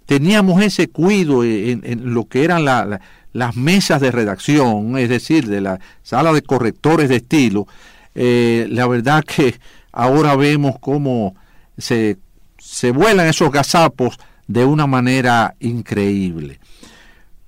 [0.07, 5.81] teníamos ese cuido en, lo que eran las mesas de redacción, es decir, de la
[6.05, 7.67] sala de correctores de estilo,
[8.15, 9.59] eh, la verdad que
[9.91, 11.35] ahora vemos cómo
[11.77, 12.17] se,
[12.59, 16.61] se vuelan esos gazapos de una manera increíble.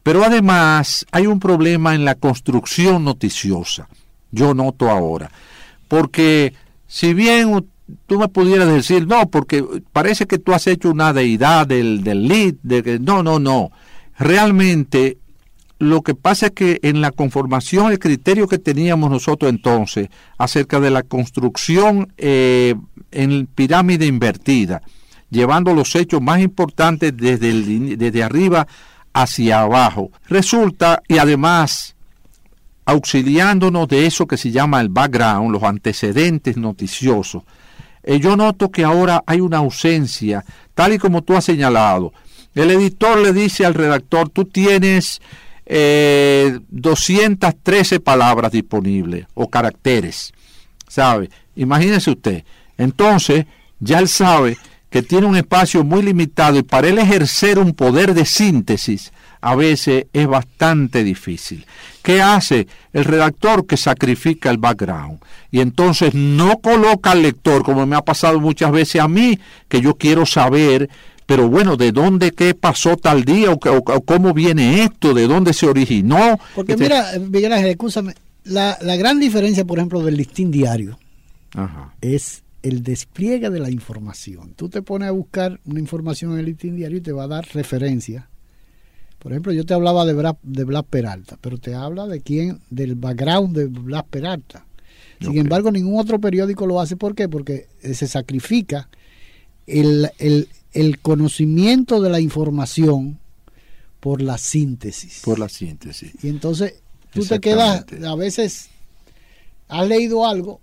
[0.02, 3.88] Pero además hay un problema en la construcción noticiosa,
[4.32, 5.30] yo noto ahora,
[5.86, 6.54] porque
[6.88, 7.71] si bien
[8.06, 12.28] tú me pudieras decir, no, porque parece que tú has hecho una deidad del, del
[12.28, 13.70] lead, de que no, no, no.
[14.18, 15.18] Realmente
[15.82, 20.78] lo que pasa es que en la conformación, el criterio que teníamos nosotros entonces acerca
[20.78, 22.76] de la construcción eh,
[23.10, 24.80] en pirámide invertida,
[25.28, 28.68] llevando los hechos más importantes desde, desde arriba
[29.12, 31.96] hacia abajo, resulta, y además
[32.84, 37.42] auxiliándonos de eso que se llama el background, los antecedentes noticiosos,
[38.02, 40.44] eh, yo noto que ahora hay una ausencia,
[40.74, 42.12] tal y como tú has señalado.
[42.54, 45.20] El editor le dice al redactor, tú tienes
[45.66, 50.32] eh, 213 palabras disponibles o caracteres,
[50.88, 51.30] ¿sabe?
[51.56, 52.44] Imagínese usted.
[52.76, 53.46] Entonces,
[53.80, 54.58] ya él sabe
[54.90, 59.12] que tiene un espacio muy limitado y para él ejercer un poder de síntesis,
[59.42, 61.66] a veces es bastante difícil.
[62.00, 65.18] ¿Qué hace el redactor que sacrifica el background?
[65.50, 69.38] Y entonces no coloca al lector, como me ha pasado muchas veces a mí,
[69.68, 70.88] que yo quiero saber,
[71.26, 73.50] pero bueno, ¿de dónde qué pasó tal día?
[73.50, 73.58] ¿O,
[74.04, 75.12] cómo viene esto?
[75.12, 76.38] ¿De dónde se originó?
[76.54, 78.14] Porque este mira, Miguel Ángel, escúchame,
[78.44, 80.98] la, la, gran diferencia, por ejemplo, del listín diario
[82.00, 84.54] es el despliegue de la información.
[84.54, 87.28] Tú te pones a buscar una información en el listín diario y te va a
[87.28, 88.28] dar referencia
[89.22, 92.96] por ejemplo, yo te hablaba de, de Blas Peralta, pero te habla de quién, del
[92.96, 94.66] background de Blas Peralta.
[95.20, 96.96] Sin embargo, ningún otro periódico lo hace.
[96.96, 97.28] ¿Por qué?
[97.28, 98.88] Porque eh, se sacrifica
[99.68, 100.10] el,
[101.02, 103.20] conocimiento de la información
[104.00, 105.20] por la síntesis.
[105.24, 106.12] Por la síntesis.
[106.20, 108.70] Y entonces tú te quedas, a veces
[109.68, 110.60] has leído algo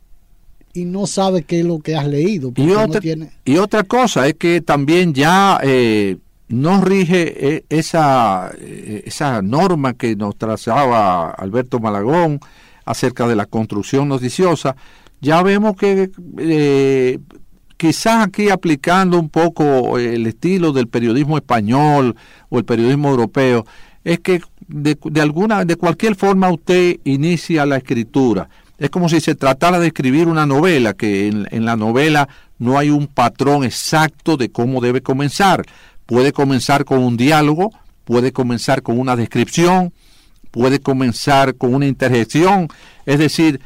[0.73, 2.51] y no sabes qué es lo que has leído.
[2.57, 2.99] Y otra,
[3.45, 6.17] y otra cosa es que también ya eh,
[6.49, 12.39] no rige eh, esa, eh, esa norma que nos trazaba Alberto Malagón
[12.85, 14.75] acerca de la construcción noticiosa,
[15.21, 17.19] ya vemos que eh,
[17.77, 22.15] quizás aquí aplicando un poco el estilo del periodismo español
[22.49, 23.65] o el periodismo europeo,
[24.03, 28.49] es que de, de, alguna, de cualquier forma usted inicia la escritura.
[28.79, 32.27] Es como si se tratara de escribir una novela, que en, en la novela
[32.57, 35.63] no hay un patrón exacto de cómo debe comenzar
[36.09, 37.69] Puede comenzar con un diálogo,
[38.03, 39.93] puede comenzar con una descripción,
[40.49, 42.67] puede comenzar con una interjección.
[43.05, 43.61] Es decir,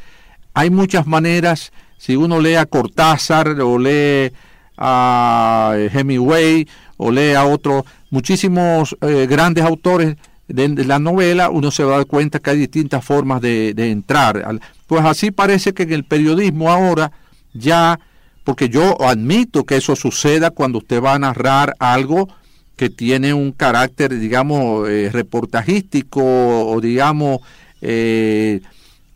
[0.53, 1.71] hay muchas maneras.
[1.97, 4.33] Si uno lee a Cortázar o lee
[4.77, 6.67] a Hemingway
[6.97, 10.17] o lee a otros, muchísimos eh, grandes autores
[10.49, 13.89] de, la novela, uno se va a dar cuenta que hay distintas formas de, de
[13.89, 14.59] entrar.
[14.85, 17.13] Pues así parece que en el periodismo ahora
[17.53, 18.01] ya
[18.43, 22.27] porque yo admito que eso suceda cuando usted va a narrar algo
[22.75, 27.39] que tiene un carácter, digamos, eh, reportajístico o digamos
[27.81, 28.61] eh,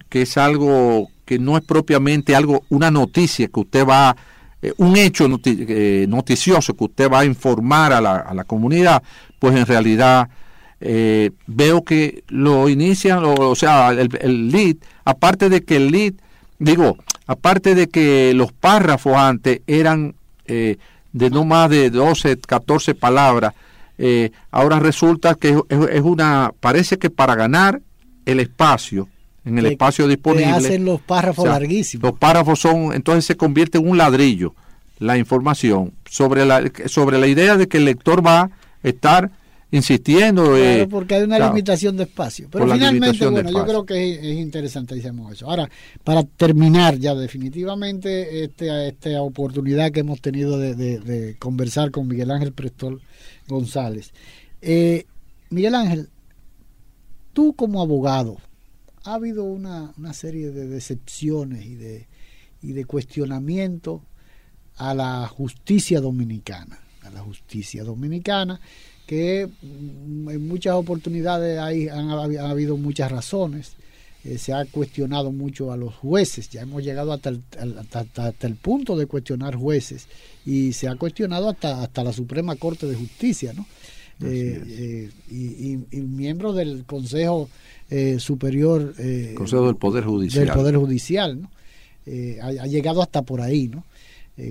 [0.10, 4.16] que es algo que no es propiamente algo, una noticia que usted va,
[4.62, 9.04] eh, un hecho noticioso que usted va a informar a la, a la comunidad,
[9.40, 10.30] pues en realidad
[10.80, 14.76] veo que lo inician, o, sea, el, el lead,
[15.06, 16.14] aparte de que el lead
[16.60, 16.98] digo,
[17.28, 20.16] aparte de que los párrafos antes eran
[20.46, 20.78] eh,
[21.12, 23.54] de no más de 12, 14 palabras,
[23.98, 27.82] eh, ahora resulta que es, una, parece que para ganar
[28.26, 29.08] el espacio,
[29.46, 30.52] en el espacio disponible.
[30.52, 32.12] hacen los párrafos larguísimos.
[32.12, 34.54] Los párrafos son, entonces se convierte en un ladrillo
[35.00, 38.50] la información sobre la, sobre la idea de que el lector va a
[38.84, 39.32] estar
[39.72, 40.56] insistiendo.
[40.58, 42.48] eh, Claro, porque hay una claro, limitación de espacio.
[42.52, 45.50] Pero finalmente, bueno, yo creo que es, es interesantísimo eso.
[45.50, 45.70] Ahora,
[46.04, 52.08] para terminar ya definitivamente este, esta oportunidad que hemos tenido de, de- de conversar con
[52.08, 53.02] Miguel Ángel Prestol
[53.48, 54.12] González.
[54.62, 55.06] Eh,
[55.50, 56.10] Miguel Ángel,
[57.34, 58.38] tú como abogado,
[59.04, 62.08] ha habido una, una serie de decepciones y de,
[62.62, 64.02] y de cuestionamientos
[64.76, 68.60] a la justicia dominicana, a la justicia dominicana,
[69.06, 73.74] que mm, en muchas oportunidades hay, han, ha habido muchas razones.
[74.24, 77.44] Eh, se ha cuestionado mucho a los jueces, ya hemos llegado hasta el,
[77.80, 80.08] hasta, hasta- hasta el punto de cuestionar jueces
[80.46, 83.66] y se ha cuestionado hasta, hasta la Suprema Corte de Justicia, ¿no?
[84.20, 85.36] Eh, eh, y,
[85.76, 87.48] y- y miembros del Consejo
[87.92, 88.96] eh, Superior
[89.36, 90.46] Consejo del Poder Judicial.
[90.46, 91.52] del Poder Judicial, ¿no?
[92.42, 93.84] Ha, ha llegado hasta por ahí, ¿no?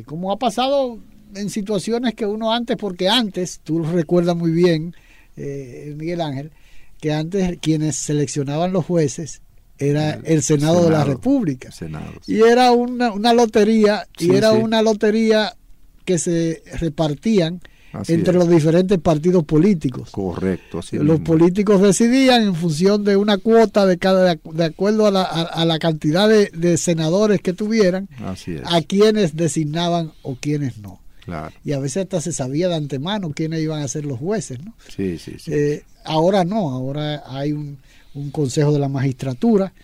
[0.04, 0.98] Como ha pasado
[1.34, 4.94] en situaciones que uno antes, porque antes, tú lo recuerdas muy bien,
[5.36, 6.50] eh, Miguel Ángel,
[7.00, 9.42] que antes quienes seleccionaban los jueces
[9.78, 11.04] era El el Senado, de la.
[11.04, 11.70] República.
[11.70, 12.12] Senado.
[12.26, 14.58] Y era una, una lotería, y era sí.
[14.58, 15.54] una lotería
[16.06, 17.60] que se repartían
[17.92, 18.38] Así entre es.
[18.38, 20.10] los diferentes partidos políticos.
[20.10, 21.24] Correcto, así Los mismo.
[21.24, 25.64] políticos decidían en función de una cuota de cada de acuerdo a la, a, a
[25.64, 31.00] la cantidad de, de senadores que tuvieran Así es, a quienes designaban o quienes no.
[31.26, 31.54] Claro.
[31.62, 34.74] Y a veces hasta se sabía de antemano quiénes iban a ser los jueces, ¿no?
[34.88, 35.52] Sí, sí, sí.
[35.52, 37.76] Eh, ahora no, ahora hay un,
[38.14, 39.74] un consejo de la magistratura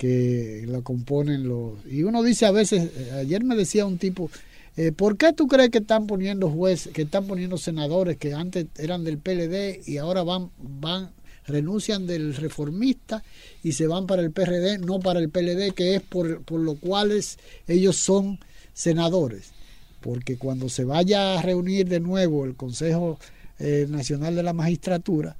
[0.00, 1.74] que lo componen los...
[1.84, 4.30] Y uno dice a veces, eh, ayer me decía un tipo,
[4.78, 8.66] eh, ¿por qué tú crees que están poniendo jueces, que están poniendo senadores que antes
[8.78, 11.10] eran del PLD y ahora van, van,
[11.46, 13.22] renuncian del reformista
[13.62, 16.76] y se van para el PRD, no para el PLD, que es por, por lo
[16.76, 18.38] cuales ellos son
[18.72, 19.52] senadores?
[20.00, 23.18] Porque cuando se vaya a reunir de nuevo el Consejo
[23.58, 25.36] eh, Nacional de la Magistratura,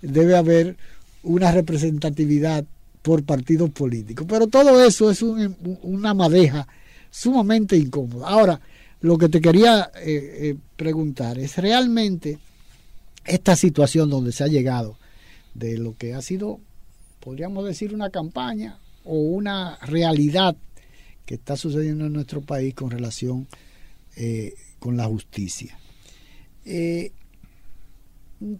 [0.00, 0.76] debe haber
[1.24, 2.64] una representatividad
[3.02, 4.26] por partidos políticos.
[4.28, 6.66] Pero todo eso es un- una madeja
[7.10, 8.28] sumamente incómoda.
[8.28, 8.60] Ahora,
[9.00, 12.38] lo que te quería eh, eh, preguntar es realmente
[13.24, 14.96] esta situación donde se ha llegado
[15.54, 16.60] de lo que ha sido,
[17.20, 20.56] podríamos decir, una campaña o una realidad
[21.26, 23.46] que está sucediendo en nuestro país con relación
[24.16, 25.78] eh, con la justicia.
[26.64, 27.12] Eh,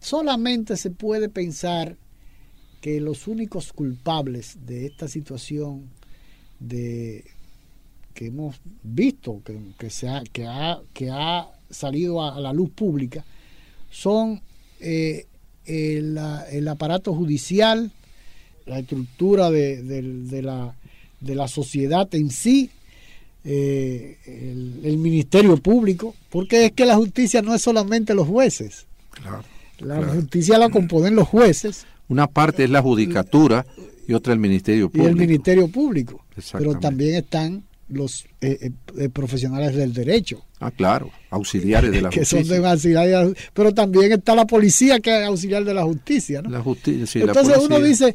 [0.01, 1.97] solamente se puede pensar
[2.81, 5.91] que los únicos culpables de esta situación
[6.61, 7.25] de
[8.15, 13.25] que hemos visto que, que ha, que, ha, que ha salido a, la luz pública
[13.91, 14.41] son
[14.81, 15.27] eh,
[15.65, 16.19] el,
[16.51, 17.91] el aparato judicial,
[18.67, 20.77] la estructura de, de la,
[21.21, 22.71] de la sociedad en sí,
[23.45, 28.87] eh, el, el Ministerio Público, porque es que la justicia no es solamente los jueces,
[29.11, 29.43] claro.
[29.81, 30.13] la Claro.
[30.15, 33.67] justicia la componen los jueces Una parte es la judicatura
[34.07, 35.09] y otra el Ministerio y Público.
[35.09, 41.11] el Ministerio Público, pero también están los eh, eh, eh, profesionales del derecho, Ah, claro,
[41.31, 42.61] auxiliares de la que son justicia.
[42.63, 46.41] de auxiliar de la- pero también está la policía que es auxiliar de la justicia,
[46.41, 46.49] ¿no?
[46.49, 48.15] La justicia, sí, la Entonces uno dice,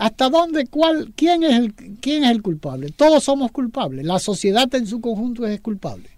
[0.00, 2.90] ¿hasta dónde, cuál, quién es el, quién es el culpable?
[2.90, 6.08] Todos somos culpables, la sociedad en su conjunto es culpable.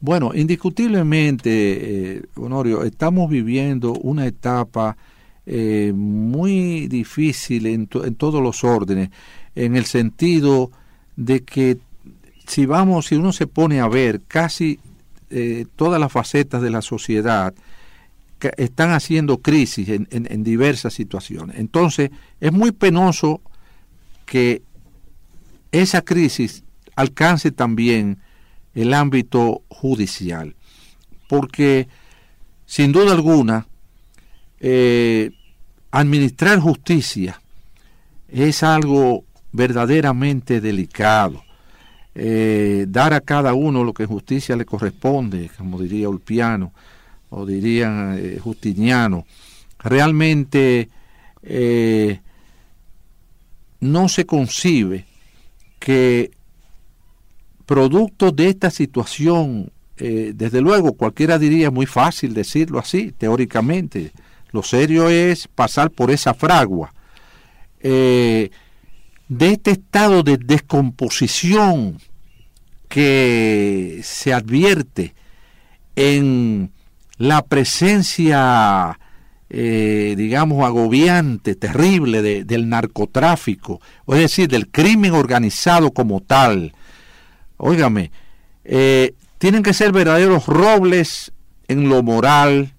[0.00, 4.96] Bueno, indiscutiblemente, eh, Honorio, estamos viviendo una etapa
[5.44, 9.10] eh, muy difícil en, en todos los órdenes,
[9.54, 10.70] en el sentido
[11.16, 11.78] de que
[12.46, 14.78] si vamos, si uno se pone a ver casi
[15.30, 17.52] eh, todas las facetas de la sociedad,
[18.38, 21.58] que están haciendo crisis en, en- diversas situaciones.
[21.58, 22.10] Entonces,
[22.40, 23.40] es muy penoso
[24.26, 24.62] que
[25.72, 26.64] esa crisis
[26.94, 28.18] alcance también
[28.74, 30.54] el ámbito judicial,
[31.28, 31.88] porque
[32.66, 33.66] sin duda alguna
[34.60, 35.30] eh,
[35.90, 37.40] administrar justicia
[38.28, 41.42] es algo verdaderamente delicado.
[42.14, 46.72] Eh, dar a cada uno lo que justicia le corresponde, como diría Ulpiano
[47.30, 49.26] o dirían eh, Justiniano,
[49.78, 50.88] realmente
[51.42, 52.20] eh,
[53.80, 55.04] no se concibe
[55.78, 56.30] que
[57.66, 64.12] producto de esta situación, eh, desde luego cualquiera diría muy fácil decirlo así, teóricamente,
[64.52, 66.92] lo serio es pasar por esa fragua,
[67.82, 68.50] de
[69.28, 71.98] este estado de descomposición
[72.88, 75.14] que se advierte
[75.94, 76.72] en
[77.18, 78.98] la presencia,
[79.48, 86.72] eh, digamos, agobiante, terrible de- del narcotráfico, es decir, del crimen organizado como tal.
[87.56, 88.10] Óigame,
[88.64, 91.32] eh, tienen que ser verdaderos robles
[91.68, 92.74] en lo moral,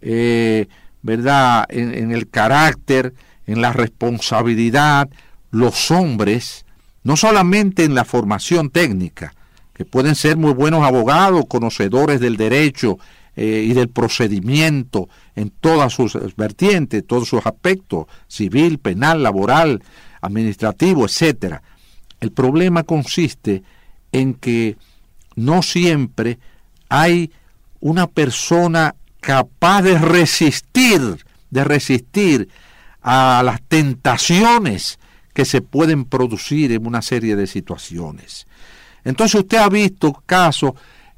[0.00, 0.66] eh,
[1.02, 3.14] ¿verdad?, en, en el carácter,
[3.46, 5.08] en la responsabilidad,
[5.50, 6.64] los hombres,
[7.02, 9.34] no solamente en la formación técnica,
[9.74, 12.98] que pueden ser muy buenos abogados, conocedores del derecho
[13.34, 19.82] eh, y del procedimiento en todas sus vertientes, todos sus aspectos, civil, penal, laboral,
[20.20, 21.62] administrativo, etcétera.
[22.20, 23.62] El problema consiste
[24.12, 24.76] en que
[25.34, 26.38] no siempre
[26.88, 27.30] hay
[27.80, 32.48] una persona capaz de resistir, de resistir
[33.02, 34.98] a las tentaciones
[35.32, 38.46] que se pueden producir en una serie de situaciones.
[39.04, 40.72] Entonces usted ha visto casos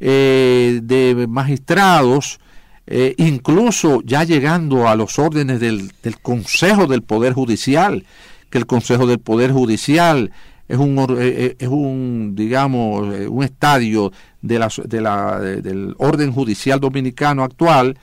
[0.06, 2.38] eh, de magistrados,
[2.86, 8.04] eh, incluso ya llegando a los órdenes del, del, Consejo del Poder Judicial,
[8.50, 10.30] que el Consejo del Poder Judicial
[10.68, 16.80] es un, eh, es un digamos, un estadio de la, de la, del orden judicial
[16.80, 17.96] dominicano actual,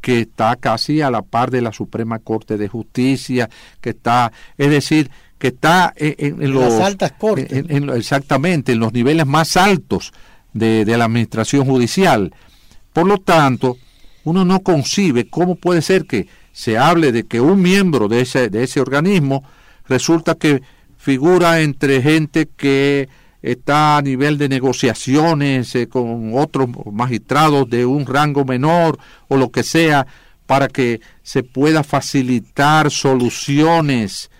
[0.00, 3.50] que está casi a la par de la Suprema Corte de Justicia,
[3.82, 7.52] que está, es decir, que está en, en los Las altas cortes.
[7.52, 10.12] en- exactamente, en los niveles más altos
[10.54, 12.32] de, la administración judicial.
[12.92, 13.76] Por lo tanto,
[14.24, 18.48] uno no concibe cómo puede ser que se hable de que un miembro de ese,
[18.48, 19.44] de ese organismo
[19.86, 20.62] resulta que
[20.96, 23.08] figura entre gente que
[23.42, 28.98] está a nivel de negociaciones eh, con otros magistrados de un rango menor
[29.28, 30.06] o lo que sea
[30.46, 34.30] para que se pueda facilitar soluciones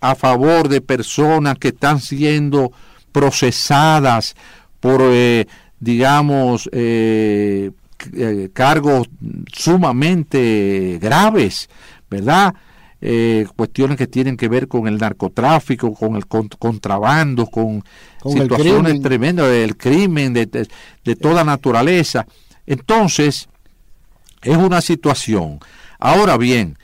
[0.00, 2.72] a favor de personas que están siendo
[3.12, 4.34] procesadas
[4.82, 5.46] por, eh,
[5.78, 7.70] digamos, eh,
[8.14, 9.08] eh, cargos
[9.52, 11.68] sumamente graves,
[12.10, 12.52] ¿verdad?
[13.00, 17.82] Eh, cuestiones que tienen que ver con el narcotráfico, con el cont- contrabando, con,
[18.42, 20.68] situaciones tremendas, del crimen, de, de-
[21.04, 22.26] de toda naturaleza.
[22.66, 23.48] Entonces,
[24.42, 25.58] es una situación.
[25.98, 26.76] Ahora bien,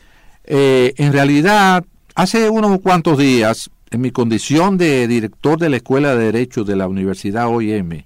[0.45, 1.85] eh, en realidad,
[2.15, 6.77] hace unos cuantos días, en mi condición de director de la Escuela de Derecho de
[6.77, 8.05] la Universidad OIM,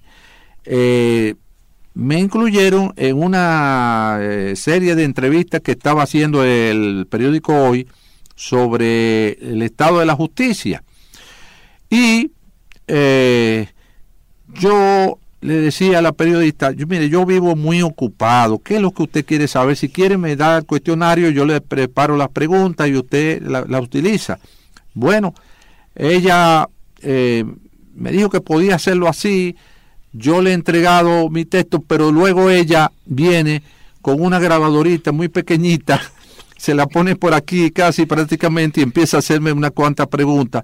[0.65, 1.35] eh,
[1.93, 7.87] me incluyeron en una eh, serie de entrevistas que estaba haciendo el periódico Hoy
[8.35, 10.83] sobre el estado de la justicia.
[11.89, 12.31] Y
[12.87, 13.67] eh,
[14.59, 18.91] yo le decía a la periodista, yo, mire, yo vivo muy ocupado, ¿qué es lo
[18.91, 19.75] que usted quiere saber?
[19.75, 23.79] Si quiere me da el cuestionario, yo le preparo las preguntas y usted la, la
[23.79, 24.39] utiliza.
[24.93, 25.35] Bueno,
[25.95, 26.67] ella
[27.01, 27.45] eh,
[27.95, 29.55] me dijo que podía hacerlo así,
[30.11, 33.63] yo le he entregado mi texto, pero luego ella viene
[34.01, 36.01] con una grabadorita muy pequeñita,
[36.57, 40.63] se la pone por aquí casi prácticamente y empieza a hacerme una cuanta preguntas.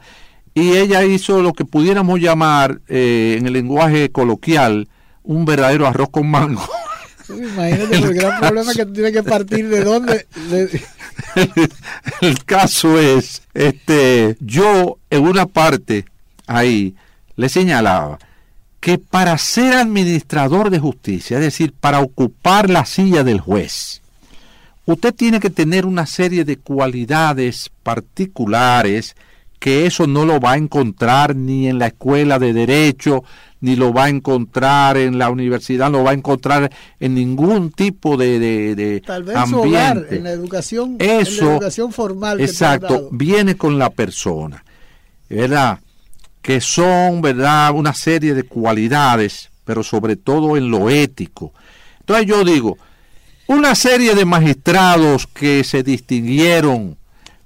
[0.54, 4.88] Y ella hizo lo que pudiéramos llamar eh, en el lenguaje coloquial
[5.24, 6.64] un verdadero arroz con mango.
[7.30, 10.26] Imagínate el gran problema que tiene que partir de dónde.
[10.50, 10.82] de-
[12.22, 16.06] el caso es, este, yo en una parte
[16.48, 16.96] ahí
[17.36, 18.18] le señalaba
[18.80, 24.02] que para ser administrador de justicia, es decir, para ocupar la silla del juez,
[24.86, 29.16] usted tiene que tener una serie de cualidades particulares
[29.60, 33.24] que eso no lo va a encontrar ni en la escuela de derecho,
[33.62, 37.72] ni lo va a encontrar en la universidad, no lo va a encontrar en ningún
[37.72, 40.16] tipo de, de, de tal vez en su hogar, ambiente.
[40.18, 42.40] en la educación, en la Eso, educación formal.
[42.42, 44.64] exacto, viene con la persona,
[45.30, 45.80] ¿verdad?
[46.42, 47.72] Que son, ¿verdad?
[47.76, 51.54] Una serie de cualidades, pero sobre todo en lo ético.
[52.00, 52.78] Entonces yo digo,
[53.48, 56.98] una serie de magistrados que se distinguieron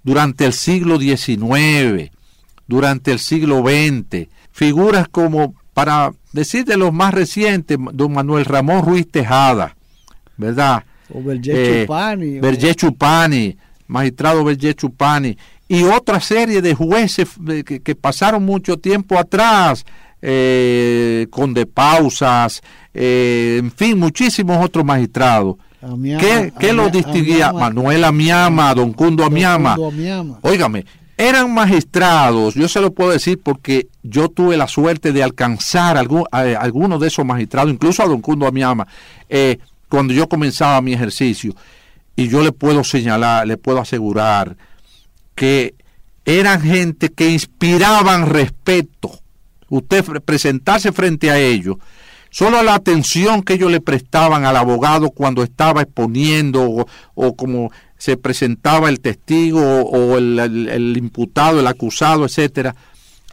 [0.04, 2.12] durante el siglo XIX,
[2.68, 8.84] durante el siglo XX, figuras como, para decir de los más recientes, don Manuel Ramón
[8.84, 9.76] Ruiz Tejada,
[10.38, 10.84] ¿verdad?
[11.14, 13.58] O Berger Eh, Chupani, o- Berger Chupani,
[13.88, 19.86] magistrado Berger Chupani, y otra serie de jueces eh, que, que pasaron mucho tiempo atrás,
[20.22, 22.62] eh, con de pausas,
[22.94, 25.56] eh, en fin, muchísimos otros magistrados.
[25.82, 27.50] Amiama, ¿Qué, qué lo distinguía?
[27.50, 29.76] Amiama- Manuel Amiama, Don Cundo Don Amiama.
[29.76, 30.40] Cundo Amiama.
[30.42, 30.86] Óigame,
[31.28, 36.02] eran magistrados, yo se lo puedo decir porque yo tuve la suerte de alcanzar a,
[36.32, 38.86] a algunos de esos magistrados, incluso a don Cundo Amiama,
[39.30, 39.58] eh,
[39.88, 41.56] cuando yo comenzaba mi ejercicio.
[42.16, 44.58] Y yo le puedo señalar, le puedo asegurar
[45.34, 45.76] que
[46.26, 49.12] eran gente que inspiraban respeto.
[49.70, 51.78] Usted presentarse frente a ellos,
[52.30, 57.72] solo la atención que ellos le prestaban al abogado cuando estaba exponiendo o como
[58.04, 60.38] se presentaba el testigo o, el-
[60.68, 62.76] el imputado, el acusado, etcétera,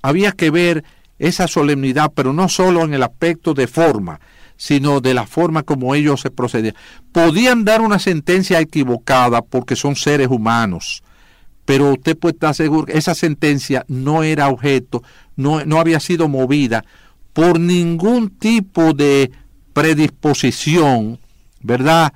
[0.00, 0.84] había que ver
[1.18, 4.20] esa solemnidad, pero no solo en el aspecto de forma,
[4.56, 6.76] sino de la forma como ellos se procedían.
[7.10, 11.02] Podían dar una sentencia equivocada porque son seres humanos,
[11.64, 15.02] pero usted puede estar seguro que esa sentencia no era objeto,
[15.34, 16.84] no, no había sido movida
[17.32, 19.32] por ningún tipo de
[19.72, 21.18] predisposición,
[21.60, 22.12] ¿verdad?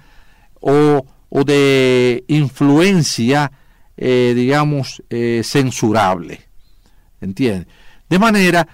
[0.61, 1.05] O,
[1.37, 3.51] o de influencia,
[3.97, 6.43] eh, digamos, eh, censurable.
[7.21, 7.67] ¿Entiende?
[8.09, 8.69] De manera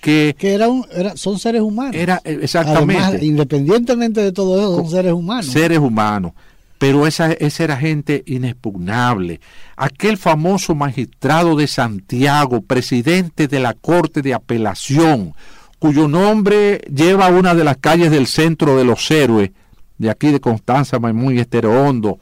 [0.00, 0.34] que...
[0.38, 1.94] Que era un, era, son seres humanos.
[1.94, 3.02] Era, eh, exactamente.
[3.02, 5.46] Además, independientemente de todo eso, son seres humanos.
[5.46, 6.32] Seres humanos.
[6.78, 9.40] Pero esa, esa era gente inexpugnable.
[9.76, 15.34] Aquel famoso magistrado de Santiago, presidente de la Corte de Apelación,
[15.78, 19.50] cuyo nombre lleva una de las calles del centro de los héroes,
[19.98, 22.18] de aquí de Constanza, muy Estero Hondo,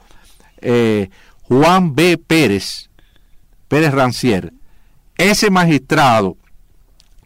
[0.61, 1.09] eh,
[1.43, 2.19] Juan B.
[2.19, 2.89] Pérez,
[3.69, 4.53] Pérez Rancier,
[5.17, 6.37] ese magistrado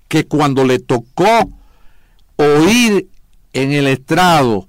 [0.08, 1.50] que cuando le tocó
[2.36, 3.08] oír
[3.52, 4.68] en el estrado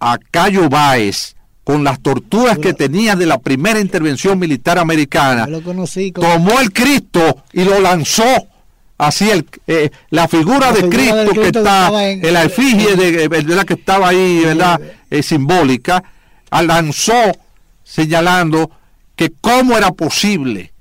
[0.00, 1.34] a Cayo Báez
[1.64, 7.44] con las torturas que tenía de la primera intervención militar americana, conocí tomó el Cristo
[7.52, 8.24] y lo lanzó.
[8.98, 13.24] Así el, eh, la figura La de Cristo que está en- en la efigie de,
[13.24, 13.64] eh, ¿verdad?
[13.64, 14.80] que estaba ahí, ¿verdad?
[15.08, 16.02] Eh, simbólica,
[16.50, 17.14] lanzó
[17.84, 18.70] señalando
[19.16, 20.72] que cómo era posible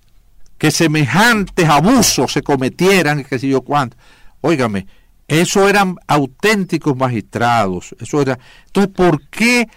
[0.57, 3.95] que semejantes abusos se cometieran, que sé yo cuánto.
[4.41, 4.87] Óigame,
[5.27, 7.95] eso eran auténticos magistrados.
[7.99, 8.39] Eso era.
[8.65, 9.67] Entonces, ¿por qué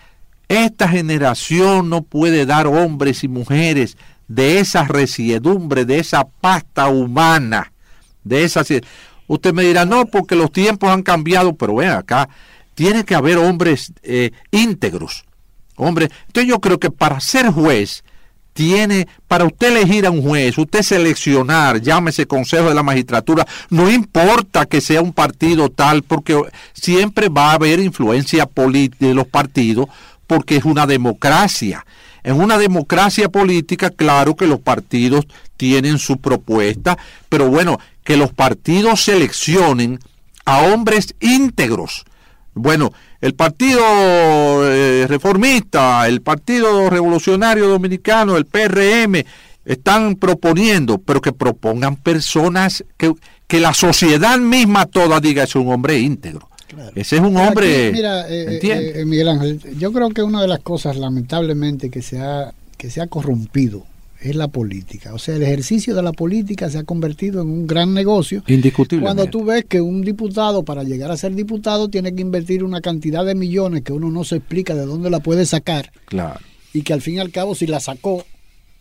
[0.49, 3.97] esta generación no puede dar hombres y mujeres
[4.29, 7.73] de esa resiedumbre, de esa pasta humana,
[8.25, 8.65] de esa...
[9.27, 12.29] Usted me dirá, no, porque los tiempos han cambiado, pero ven acá,
[12.75, 15.25] tiene que haber hombres eh, íntegros.
[15.77, 18.03] Hombre, entonces yo creo que para ser juez,
[18.53, 23.91] tiene, para usted elegir a un juez, usted seleccionar, llámese Consejo de la Magistratura, no
[23.91, 26.41] importa que sea un partido tal, porque
[26.73, 28.49] siempre va a haber influencia
[28.99, 29.87] de los partidos,
[30.27, 31.87] porque es una democracia.
[32.23, 36.99] En una democracia política, claro que los partidos tienen su propuesta,
[37.31, 39.99] pero bueno, que los partidos seleccionen
[40.45, 42.05] a hombres íntegros.
[42.55, 43.81] Bueno, el Partido
[44.65, 49.25] eh, Reformista, el Partido Revolucionario Dominicano, el PRM,
[49.65, 53.13] están proponiendo, pero que propongan personas que,
[53.47, 56.49] que la sociedad misma toda diga es un hombre íntegro.
[56.67, 56.93] Claro.
[56.95, 57.91] Ese es un hombre.
[57.93, 59.01] mira, eh, ¿entiende?
[59.01, 62.91] eh, Miguel Ángel, yo creo que una de las cosas, lamentablemente, que se ha, que
[62.91, 63.85] se ha corrompido
[64.21, 65.15] es la política.
[65.15, 68.43] O sea, el ejercicio de la política se ha convertido en un gran negocio.
[68.47, 69.05] Indiscutible.
[69.05, 72.81] Cuando tú ves que un diputado, para llegar a ser diputado, tiene que invertir una
[72.81, 76.41] cantidad de millones que uno no se explica de dónde la puede sacar Claro,
[76.73, 78.25] y que al fin y al cabo, si la sacó,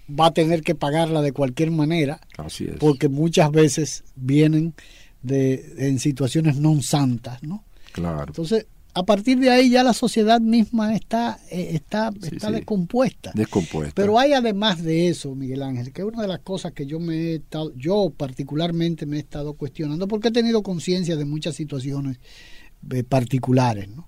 [0.09, 2.75] va a tener que pagarla de cualquier manera, así es.
[2.79, 4.73] porque muchas veces vienen
[5.21, 7.63] de, en situaciones non santas, ¿no?
[7.91, 8.25] Claro.
[8.27, 12.53] Entonces, a partir de ahí ya la sociedad misma está, eh, está, Sí, está sí.
[12.55, 13.31] descompuesta.
[13.35, 13.93] Descompuesta.
[13.95, 16.99] Pero hay además de eso, Miguel Ángel, que es una de las cosas que yo
[16.99, 21.55] me he estado, yo particularmente me he estado cuestionando, porque he tenido conciencia de muchas
[21.55, 22.17] situaciones
[22.91, 24.07] eh, particulares, ¿no?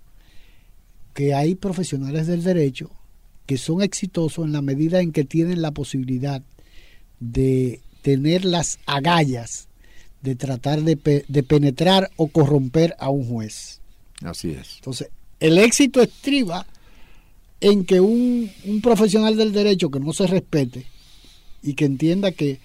[1.14, 2.90] Que hay profesionales del derecho
[3.46, 6.42] que son exitosos en la medida en que tienen la posibilidad
[7.20, 9.68] de tener las agallas
[10.22, 13.81] de tratar de, pe- de penetrar o corromper a un juez.
[14.24, 14.76] Así es.
[14.76, 15.10] Entonces,
[15.40, 16.66] el éxito estriba
[17.60, 20.86] en que un, un profesional del derecho que no se respete
[21.62, 22.60] y que entienda que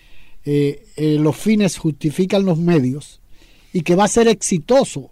[0.45, 3.21] eh, eh, los fines justifican los medios
[3.73, 5.11] y que va a ser exitoso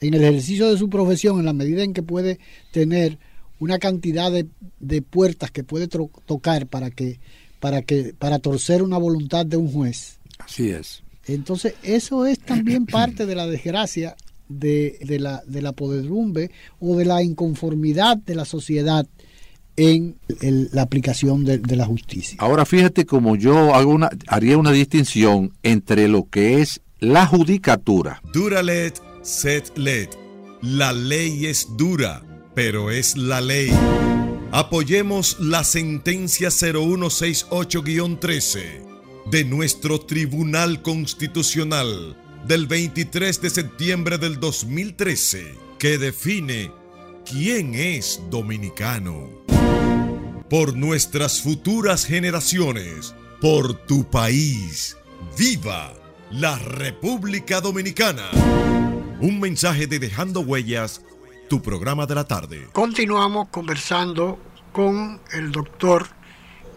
[0.00, 2.38] en el ejercicio de su profesión en la medida en que puede
[2.72, 3.18] tener
[3.60, 4.46] una cantidad de,
[4.80, 7.18] de puertas que puede tocar para que
[7.60, 10.18] para que para torcer una voluntad de un juez.
[10.38, 11.02] Así es.
[11.26, 14.16] Entonces, eso es también parte de la desgracia
[14.48, 15.74] de, de la, de la
[16.80, 19.06] o de la inconformidad de la sociedad
[19.76, 22.36] en el- la aplicación de, de la justicia.
[22.40, 28.20] Ahora fíjate como yo hago una, haría una distinción entre lo que es la judicatura.
[28.32, 30.08] Duralet, set let.
[30.62, 32.22] La ley es dura,
[32.54, 33.70] pero es la ley.
[34.52, 38.60] Apoyemos la sentencia 0168-13
[39.30, 42.16] de nuestro Tribunal Constitucional
[42.46, 46.70] del 23 de septiembre del 2013 que define
[47.24, 49.28] quién es dominicano.
[50.50, 54.98] Por nuestras futuras generaciones, por tu país,
[55.38, 55.94] viva
[56.30, 58.30] la República Dominicana.
[59.20, 61.02] Un mensaje de Dejando Huellas,
[61.48, 62.68] tu programa de la tarde.
[62.72, 64.38] Continuamos conversando
[64.72, 66.08] con el doctor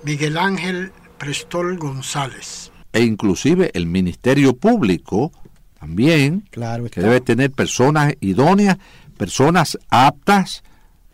[0.05, 2.71] Miguel Ángel Prestol González.
[2.93, 5.31] E inclusive el Ministerio Público
[5.79, 8.77] también, Claro, que debe tener personas idóneas
[9.17, 10.63] personas aptas,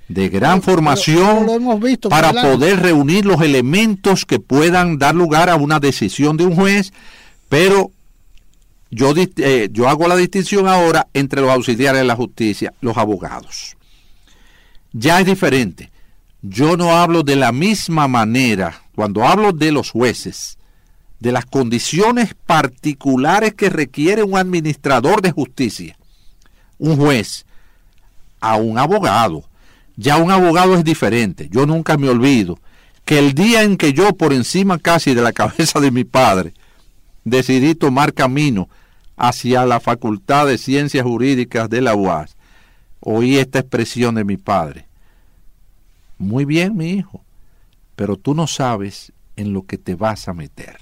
[0.09, 5.49] de gran Pero- formación, pero visto, para poder reunir los elementos que puedan dar lugar
[5.49, 6.91] a una decisión de un juez,
[7.47, 7.91] pero
[8.91, 13.75] yo, eh, yo hago la distinción ahora entre los auxiliares de la justicia, los abogados.
[14.91, 15.89] Ya es diferente.
[16.41, 20.57] Yo no hablo de la misma manera cuando hablo de los jueces,
[21.23, 25.97] de las condiciones particulares que requiere un administrador de justicia,
[26.77, 27.45] un juez,
[28.41, 29.45] a un abogado.
[29.95, 31.47] Ya un abogado es diferente.
[31.49, 32.59] Yo nunca me olvido
[33.05, 36.53] que el día en que yo, por encima casi de la cabeza de mi padre,
[37.23, 38.67] decidí tomar camino
[39.15, 42.35] hacia la Facultad de Ciencias Jurídicas de la UAS,
[42.99, 44.87] oí esta expresión de mi padre.
[46.17, 47.23] Muy bien, mi hijo,
[47.95, 50.79] pero tú no sabes en lo que te vas a meter.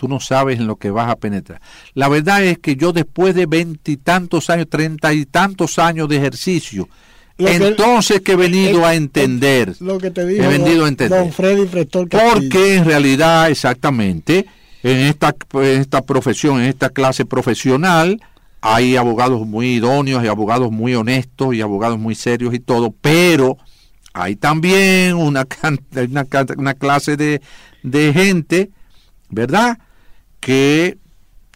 [0.00, 1.60] Tú no sabes en lo que vas a penetrar.
[1.92, 6.88] La verdad es que yo después de veintitantos años, treinta y tantos años de ejercicio,
[7.36, 10.88] Lo entonces que he venido a entender, Lo que te dijo he venido don, a
[10.88, 11.18] entender.
[11.18, 12.32] don Freddy Prestor Castillo.
[12.32, 14.46] Porque en realidad, exactamente,
[14.82, 18.22] en esta, en esta profesión, en esta clase profesional,
[18.62, 23.58] hay abogados muy idóneos, hay abogados muy honestos y abogados muy serios y todo, pero
[24.14, 25.46] hay también una,
[26.08, 26.26] una,
[26.56, 27.42] una clase de,
[27.82, 28.70] de gente,
[29.28, 29.78] ¿verdad?
[30.40, 30.98] Que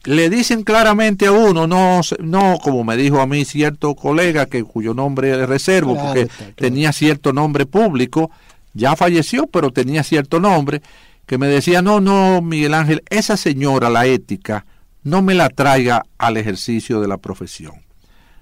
[0.04, 4.62] le dicen claramente a uno, no, no como me dijo a mí cierto colega que
[4.62, 6.52] cuyo nombre reservo, Claro porque claro.
[6.56, 8.30] tenía cierto nombre público,
[8.74, 10.82] ya falleció, pero tenía cierto nombre,
[11.26, 14.66] que me decía, no, no, Miguel Ángel, esa señora, la ética,
[15.02, 17.74] no me la traiga al ejercicio de la profesión.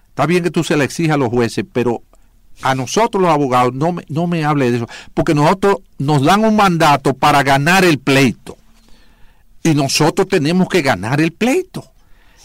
[0.09, 2.03] Está bien que tú se la exijas a los jueces, pero
[2.63, 6.45] a nosotros los abogados no me, no me hable de eso, porque nosotros nos dan
[6.45, 8.57] un mandato para ganar el pleito
[9.63, 11.85] y nosotros tenemos que ganar el pleito.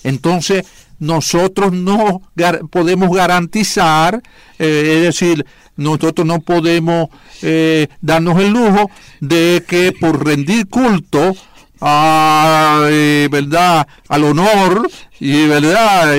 [0.03, 0.65] Entonces,
[0.99, 4.22] nosotros no gar- podemos garantizar,
[4.59, 5.45] eh, es decir,
[5.76, 7.09] nosotros no podemos
[7.41, 8.89] eh, darnos el lujo
[9.20, 11.36] de que por rendir culto
[11.82, 14.89] a, eh, verdad, al honor
[15.20, 16.15] y verdad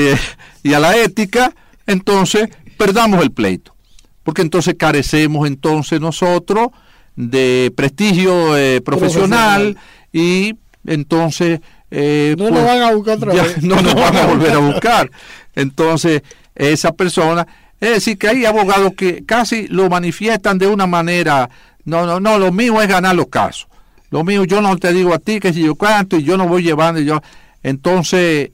[0.63, 1.53] y a la ética,
[1.87, 3.75] entonces perdamos el pleito,
[4.23, 6.69] porque entonces carecemos entonces nosotros
[7.17, 9.77] de prestigio eh, profesional, Profesional.
[10.13, 10.55] y
[10.93, 11.61] entonces
[11.91, 13.63] eh, No nos van a buscar otra ya vez.
[13.63, 15.11] no nos van a volver a buscar.
[15.55, 16.23] Entonces,
[16.55, 17.47] esa persona,
[17.81, 21.49] es decir, que hay abogados que casi lo manifiestan de una manera,
[21.85, 23.69] no, no, no, lo mío es ganar los casos.
[24.11, 26.47] Lo mío, yo no te digo a ti que si yo cuánto y yo no
[26.49, 27.21] voy llevando y yo.
[27.63, 28.51] Entonces,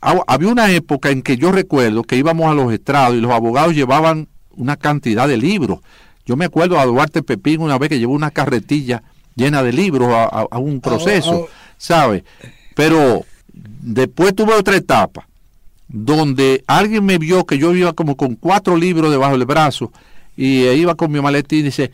[0.00, 3.30] hab- había una época en que yo recuerdo que íbamos a los estrados y los
[3.32, 5.80] abogados llevaban una cantidad de libros.
[6.26, 9.02] Yo me acuerdo a Duarte Pepín una vez que llevó una carretilla
[9.36, 11.48] llena de libros a, a- a un proceso,
[11.78, 12.24] ¿sabe?
[12.74, 15.26] Pero después tuve otra etapa
[15.88, 19.92] donde alguien me vio que yo iba como con cuatro libros debajo del brazo
[20.36, 21.92] y eh, iba con mi maletín y dice,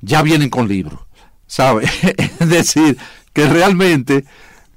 [0.00, 1.00] ya vienen con libros,
[1.46, 1.84] ¿sabe?
[2.40, 2.96] es decir,
[3.32, 4.24] que realmente,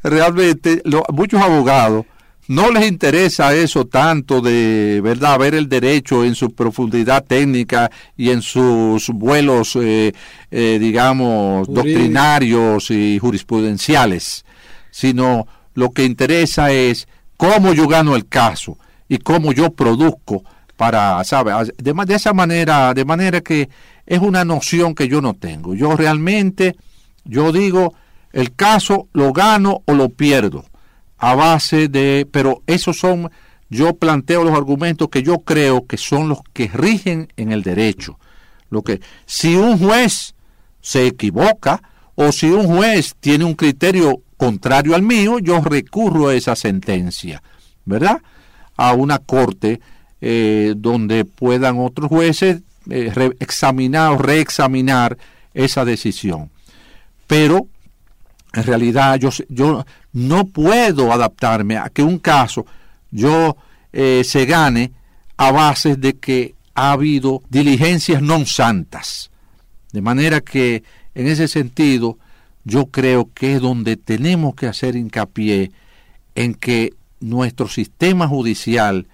[0.04, 0.82] realmente
[1.14, 2.06] muchos abogados
[2.48, 8.30] no les interesa eso tanto de, ¿verdad?, ver el derecho en su profundidad técnica y
[8.30, 10.14] en sus vuelos, eh,
[10.52, 11.74] eh, digamos, Jurídico.
[11.74, 14.46] doctrinarios y jurisprudenciales,
[14.92, 18.78] sino lo que interesa es cómo yo gano el caso
[19.10, 20.44] y cómo yo produzco
[20.78, 21.52] para, ¿sabe?
[21.78, 23.70] De, de esa manera, de manera que
[24.06, 25.74] es una noción que yo no tengo.
[25.74, 26.76] Yo realmente,
[27.24, 27.96] yo digo,
[28.34, 30.66] el caso lo gano o lo pierdo
[31.26, 33.32] a base de, pero esos son,
[33.72, 38.20] yo planteo los argumentos que yo creo que son los que rigen en el derecho.
[38.70, 40.36] Lo que, si un juez
[40.82, 41.82] se equivoca
[42.14, 47.42] o si un juez tiene un criterio contrario al mío, yo recurro a esa sentencia,
[47.86, 48.22] ¿verdad?
[48.78, 49.82] A una corte
[50.22, 52.62] eh, donde puedan otros jueces
[52.92, 55.18] eh, examinar o reexaminar
[55.56, 56.52] esa decisión.
[57.26, 57.66] Pero
[58.54, 59.32] en realidad yo
[60.16, 62.66] no puedo adaptarme a que un caso
[63.12, 63.58] yo
[63.92, 64.94] eh, se gane
[65.36, 69.30] a base de que ha habido diligencias non santas.
[69.92, 70.84] De manera que
[71.16, 72.18] en ese sentido
[72.64, 75.72] yo creo que es donde tenemos que hacer hincapié
[76.34, 79.08] en que nuestro sistema judicial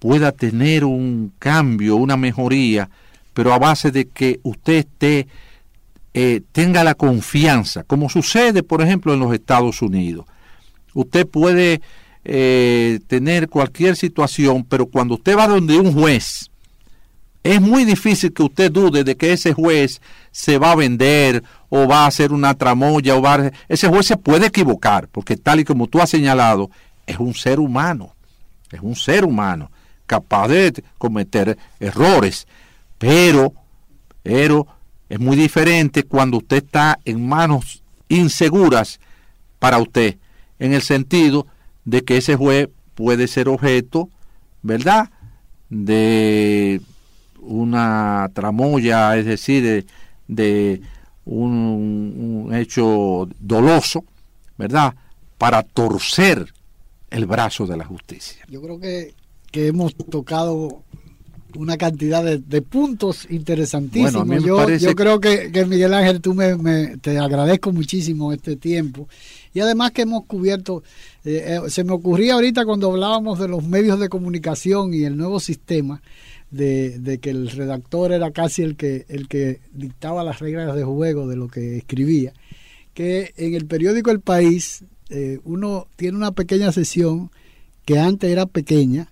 [0.00, 2.90] pueda tener un cambio, una mejoría,
[3.32, 5.28] pero a base de que usted esté
[6.14, 10.26] eh, tenga la confianza, como sucede, por ejemplo, en los Estados Unidos.
[10.94, 11.80] Usted puede
[12.24, 16.50] eh, tener cualquier situación, pero cuando usted va donde un juez,
[17.42, 21.88] es muy difícil que usted dude de que ese juez se va a vender o
[21.88, 23.52] va a hacer una tramoya o va a...
[23.68, 26.70] Ese juez se puede equivocar, porque tal y como tú has señalado,
[27.06, 28.14] es un ser humano,
[28.70, 29.70] es un ser humano
[30.06, 32.46] capaz de cometer errores,
[32.98, 33.52] pero,
[34.22, 34.66] pero
[35.08, 39.00] es muy diferente cuando usted está en manos inseguras
[39.58, 40.16] para usted,
[40.64, 41.46] en el sentido
[41.84, 44.08] de que ese juez puede ser objeto,
[44.62, 45.10] ¿verdad?,
[45.68, 46.80] de
[47.40, 49.86] una tramoya, es decir, de,
[50.28, 50.80] de
[51.24, 54.04] un, un hecho doloso,
[54.58, 54.94] ¿verdad?,
[55.38, 56.52] para torcer
[57.10, 58.44] el brazo de la justicia.
[58.48, 59.14] Yo creo que,
[59.50, 60.82] que hemos tocado
[61.56, 64.12] una cantidad de, de puntos interesantísimos.
[64.12, 66.96] Bueno, a mí me yo, parece- yo creo que, que, Miguel Ángel, tú me, me-
[66.98, 69.08] te agradezco muchísimo este tiempo.
[69.54, 70.82] Y además que hemos cubierto,
[71.24, 75.16] eh, eh, se me ocurría ahorita cuando hablábamos de los medios de comunicación y el
[75.16, 76.02] nuevo sistema,
[76.52, 80.84] de, de que el redactor era casi el que, el que dictaba las reglas de
[80.84, 82.32] juego de lo que escribía,
[82.94, 87.30] que en el periódico El País eh, uno tiene una pequeña sesión
[87.84, 89.08] que antes era pequeña,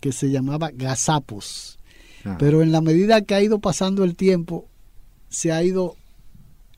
[0.00, 1.78] que se llamaba Gazapos.
[2.24, 2.36] Ah.
[2.38, 4.68] Pero en la medida que ha ido pasando el tiempo,
[5.30, 5.96] se ha ido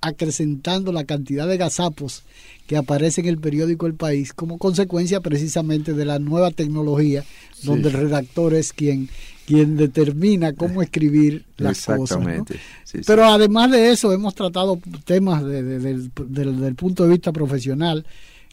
[0.01, 2.23] acrecentando la cantidad de gazapos
[2.67, 7.67] que aparece en el periódico El País como consecuencia precisamente de la nueva tecnología, Sí.
[7.69, 9.09] donde el redactor es quien,
[9.47, 12.19] quien determina cómo escribir las cosas.
[12.19, 12.29] ¿no?
[12.29, 12.57] Exactamente.
[12.85, 12.99] sí.
[13.07, 17.33] Pero además de eso, hemos tratado temas de- de- del, del- del punto de vista
[17.33, 18.05] profesional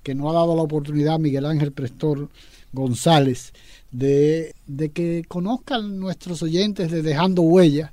[0.03, 2.29] que nos ha dado la oportunidad Miguel Ángel Prestor
[2.73, 3.53] González
[3.91, 7.91] de, de que conozcan nuestros oyentes de Dejando Huellas,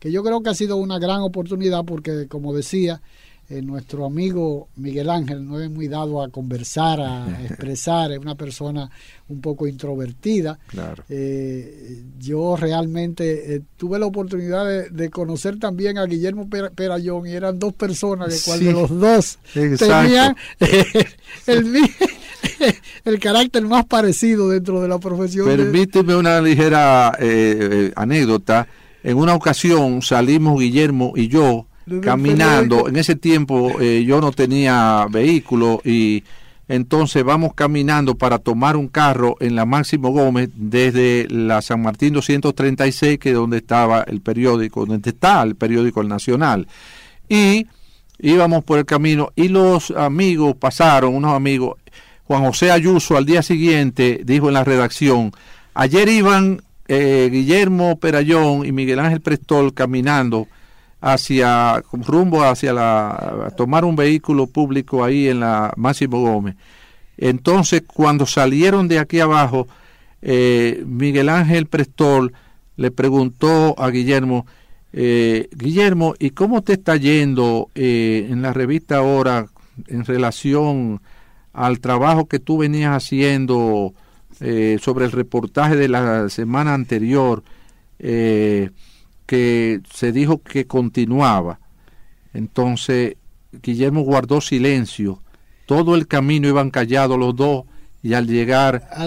[0.00, 3.00] que yo creo que ha sido una gran oportunidad porque, como decía,
[3.50, 8.34] eh, nuestro amigo Miguel Ángel no es muy dado a conversar, a expresar, es una
[8.34, 8.90] persona
[9.28, 10.58] un poco introvertida.
[10.68, 11.04] Claro.
[11.08, 17.26] Eh, yo realmente eh, tuve la oportunidad de, de conocer también a Guillermo Per- Perayón
[17.26, 20.36] y eran dos personas de cual Sí, de los dos tenían
[21.46, 21.74] el,
[23.04, 25.46] el carácter más parecido dentro de la profesión.
[25.48, 27.16] de- Permíteme una ligera
[27.96, 28.66] anécdota.
[29.02, 31.66] En una ocasión salimos Guillermo y yo
[32.02, 32.88] caminando.
[32.88, 36.24] En ese tiempo eh, yo no tenía vehículo y
[36.66, 42.14] entonces vamos caminando para tomar un carro en la Máximo Gómez desde la San Martín
[42.14, 46.66] 236, que es donde estaba el periódico, donde está el periódico El Nacional.
[47.28, 47.66] Y
[48.18, 51.78] íbamos por el camino y los amigos pasaron, unos amigos.
[52.26, 55.32] Juan José Ayuso al día siguiente dijo en la redacción,
[55.74, 60.48] ayer iban eh, Guillermo Perayón y Miguel Ángel Prestol caminando
[61.04, 66.56] hacia rumbo hacia la tomar un vehículo público ahí en la Máximo Gómez.
[67.18, 69.68] Entonces, cuando salieron de aquí abajo,
[70.22, 72.32] eh, Miguel Ángel Prestol
[72.76, 74.46] le preguntó a Guillermo,
[74.94, 79.46] eh, Guillermo, ¿y cómo te está yendo eh, en la revista ahora
[79.88, 81.02] en relación
[81.52, 83.92] al trabajo que tú venías haciendo
[84.40, 87.42] eh, sobre el reportaje de la semana anterior,
[89.26, 91.60] que se dijo que continuaba?
[92.32, 93.16] Entonces,
[93.62, 95.22] Guillermo guardó silencio.
[95.66, 97.64] Todo el camino iban callados los dos
[98.02, 99.02] y al llegar a-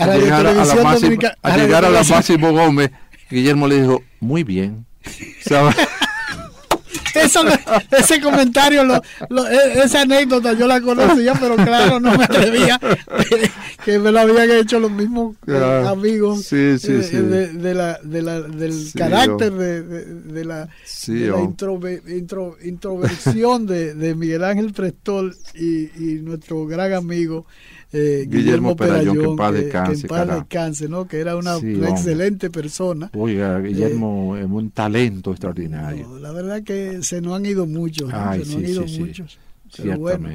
[0.00, 1.10] a la llegar a la Máximo-
[1.50, 2.16] la llegar la televisión.
[2.18, 2.90] Máximo Gómez,
[3.30, 4.86] Guillermo le dijo, muy bien.
[7.14, 7.42] Eso
[7.90, 12.78] ese comentario, lo- lo- e- esa anécdota yo la conocía, pero claro, no me atrevía
[13.84, 17.16] que me lo habían hecho los mismos eh, amigos Sí, sí, eh, sí.
[17.16, 19.56] De, de la, de la- del carácter oh.
[19.58, 20.68] de, de- la, la
[21.40, 27.46] introve- intro- introversión de, de Miguel Ángel Prestol y, y nuestro gran amigo
[27.92, 30.38] eh, Guillermo Guillermo, Perayón, Perayón, que en paz descanse, que en paz carajo.
[30.40, 31.08] descanse, ¿no?
[31.08, 31.90] que era una, Sí, una hombre.
[31.90, 33.10] excelente persona.
[33.14, 36.06] Oiga, Guillermo es un talento extraordinario.
[36.08, 38.16] No, la verdad que se nos han ido muchos, ¿no?
[38.18, 39.38] Ay, se nos sí, han ido sí, muchos.
[39.76, 40.30] Pero bueno,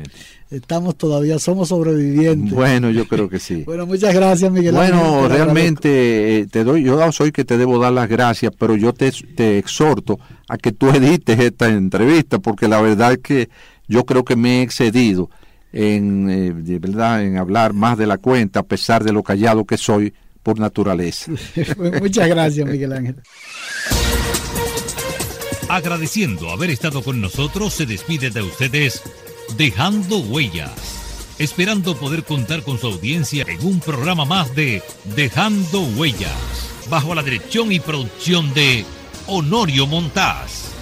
[0.52, 2.54] estamos todavía, somos sobrevivientes.
[2.54, 3.64] Bueno, yo creo que sí.
[3.66, 7.80] Bueno, muchas gracias, Miguel Ángel, Bueno, realmente eh, te doy, yo soy que te debo
[7.80, 12.68] dar las gracias, pero yo te, te exhorto a que tú edites esta entrevista, porque
[12.68, 13.50] la verdad es que
[13.88, 15.30] yo creo que me he excedido
[15.74, 19.66] en, eh, de verdad, en hablar más de la cuenta, a pesar de lo callado
[19.66, 20.14] que soy
[20.44, 21.32] por naturaleza.
[21.32, 21.84] agradezco.
[22.02, 23.16] muchas gracias, Miguel Ángel.
[25.70, 29.02] Agradeciendo haber estado con nosotros, se despide de ustedes
[29.58, 34.84] Dejando Huellas, esperando poder contar con su audiencia en un programa más de
[35.16, 38.86] Dejando Huellas, bajo la dirección y producción de
[39.26, 40.73] Honorio Montás.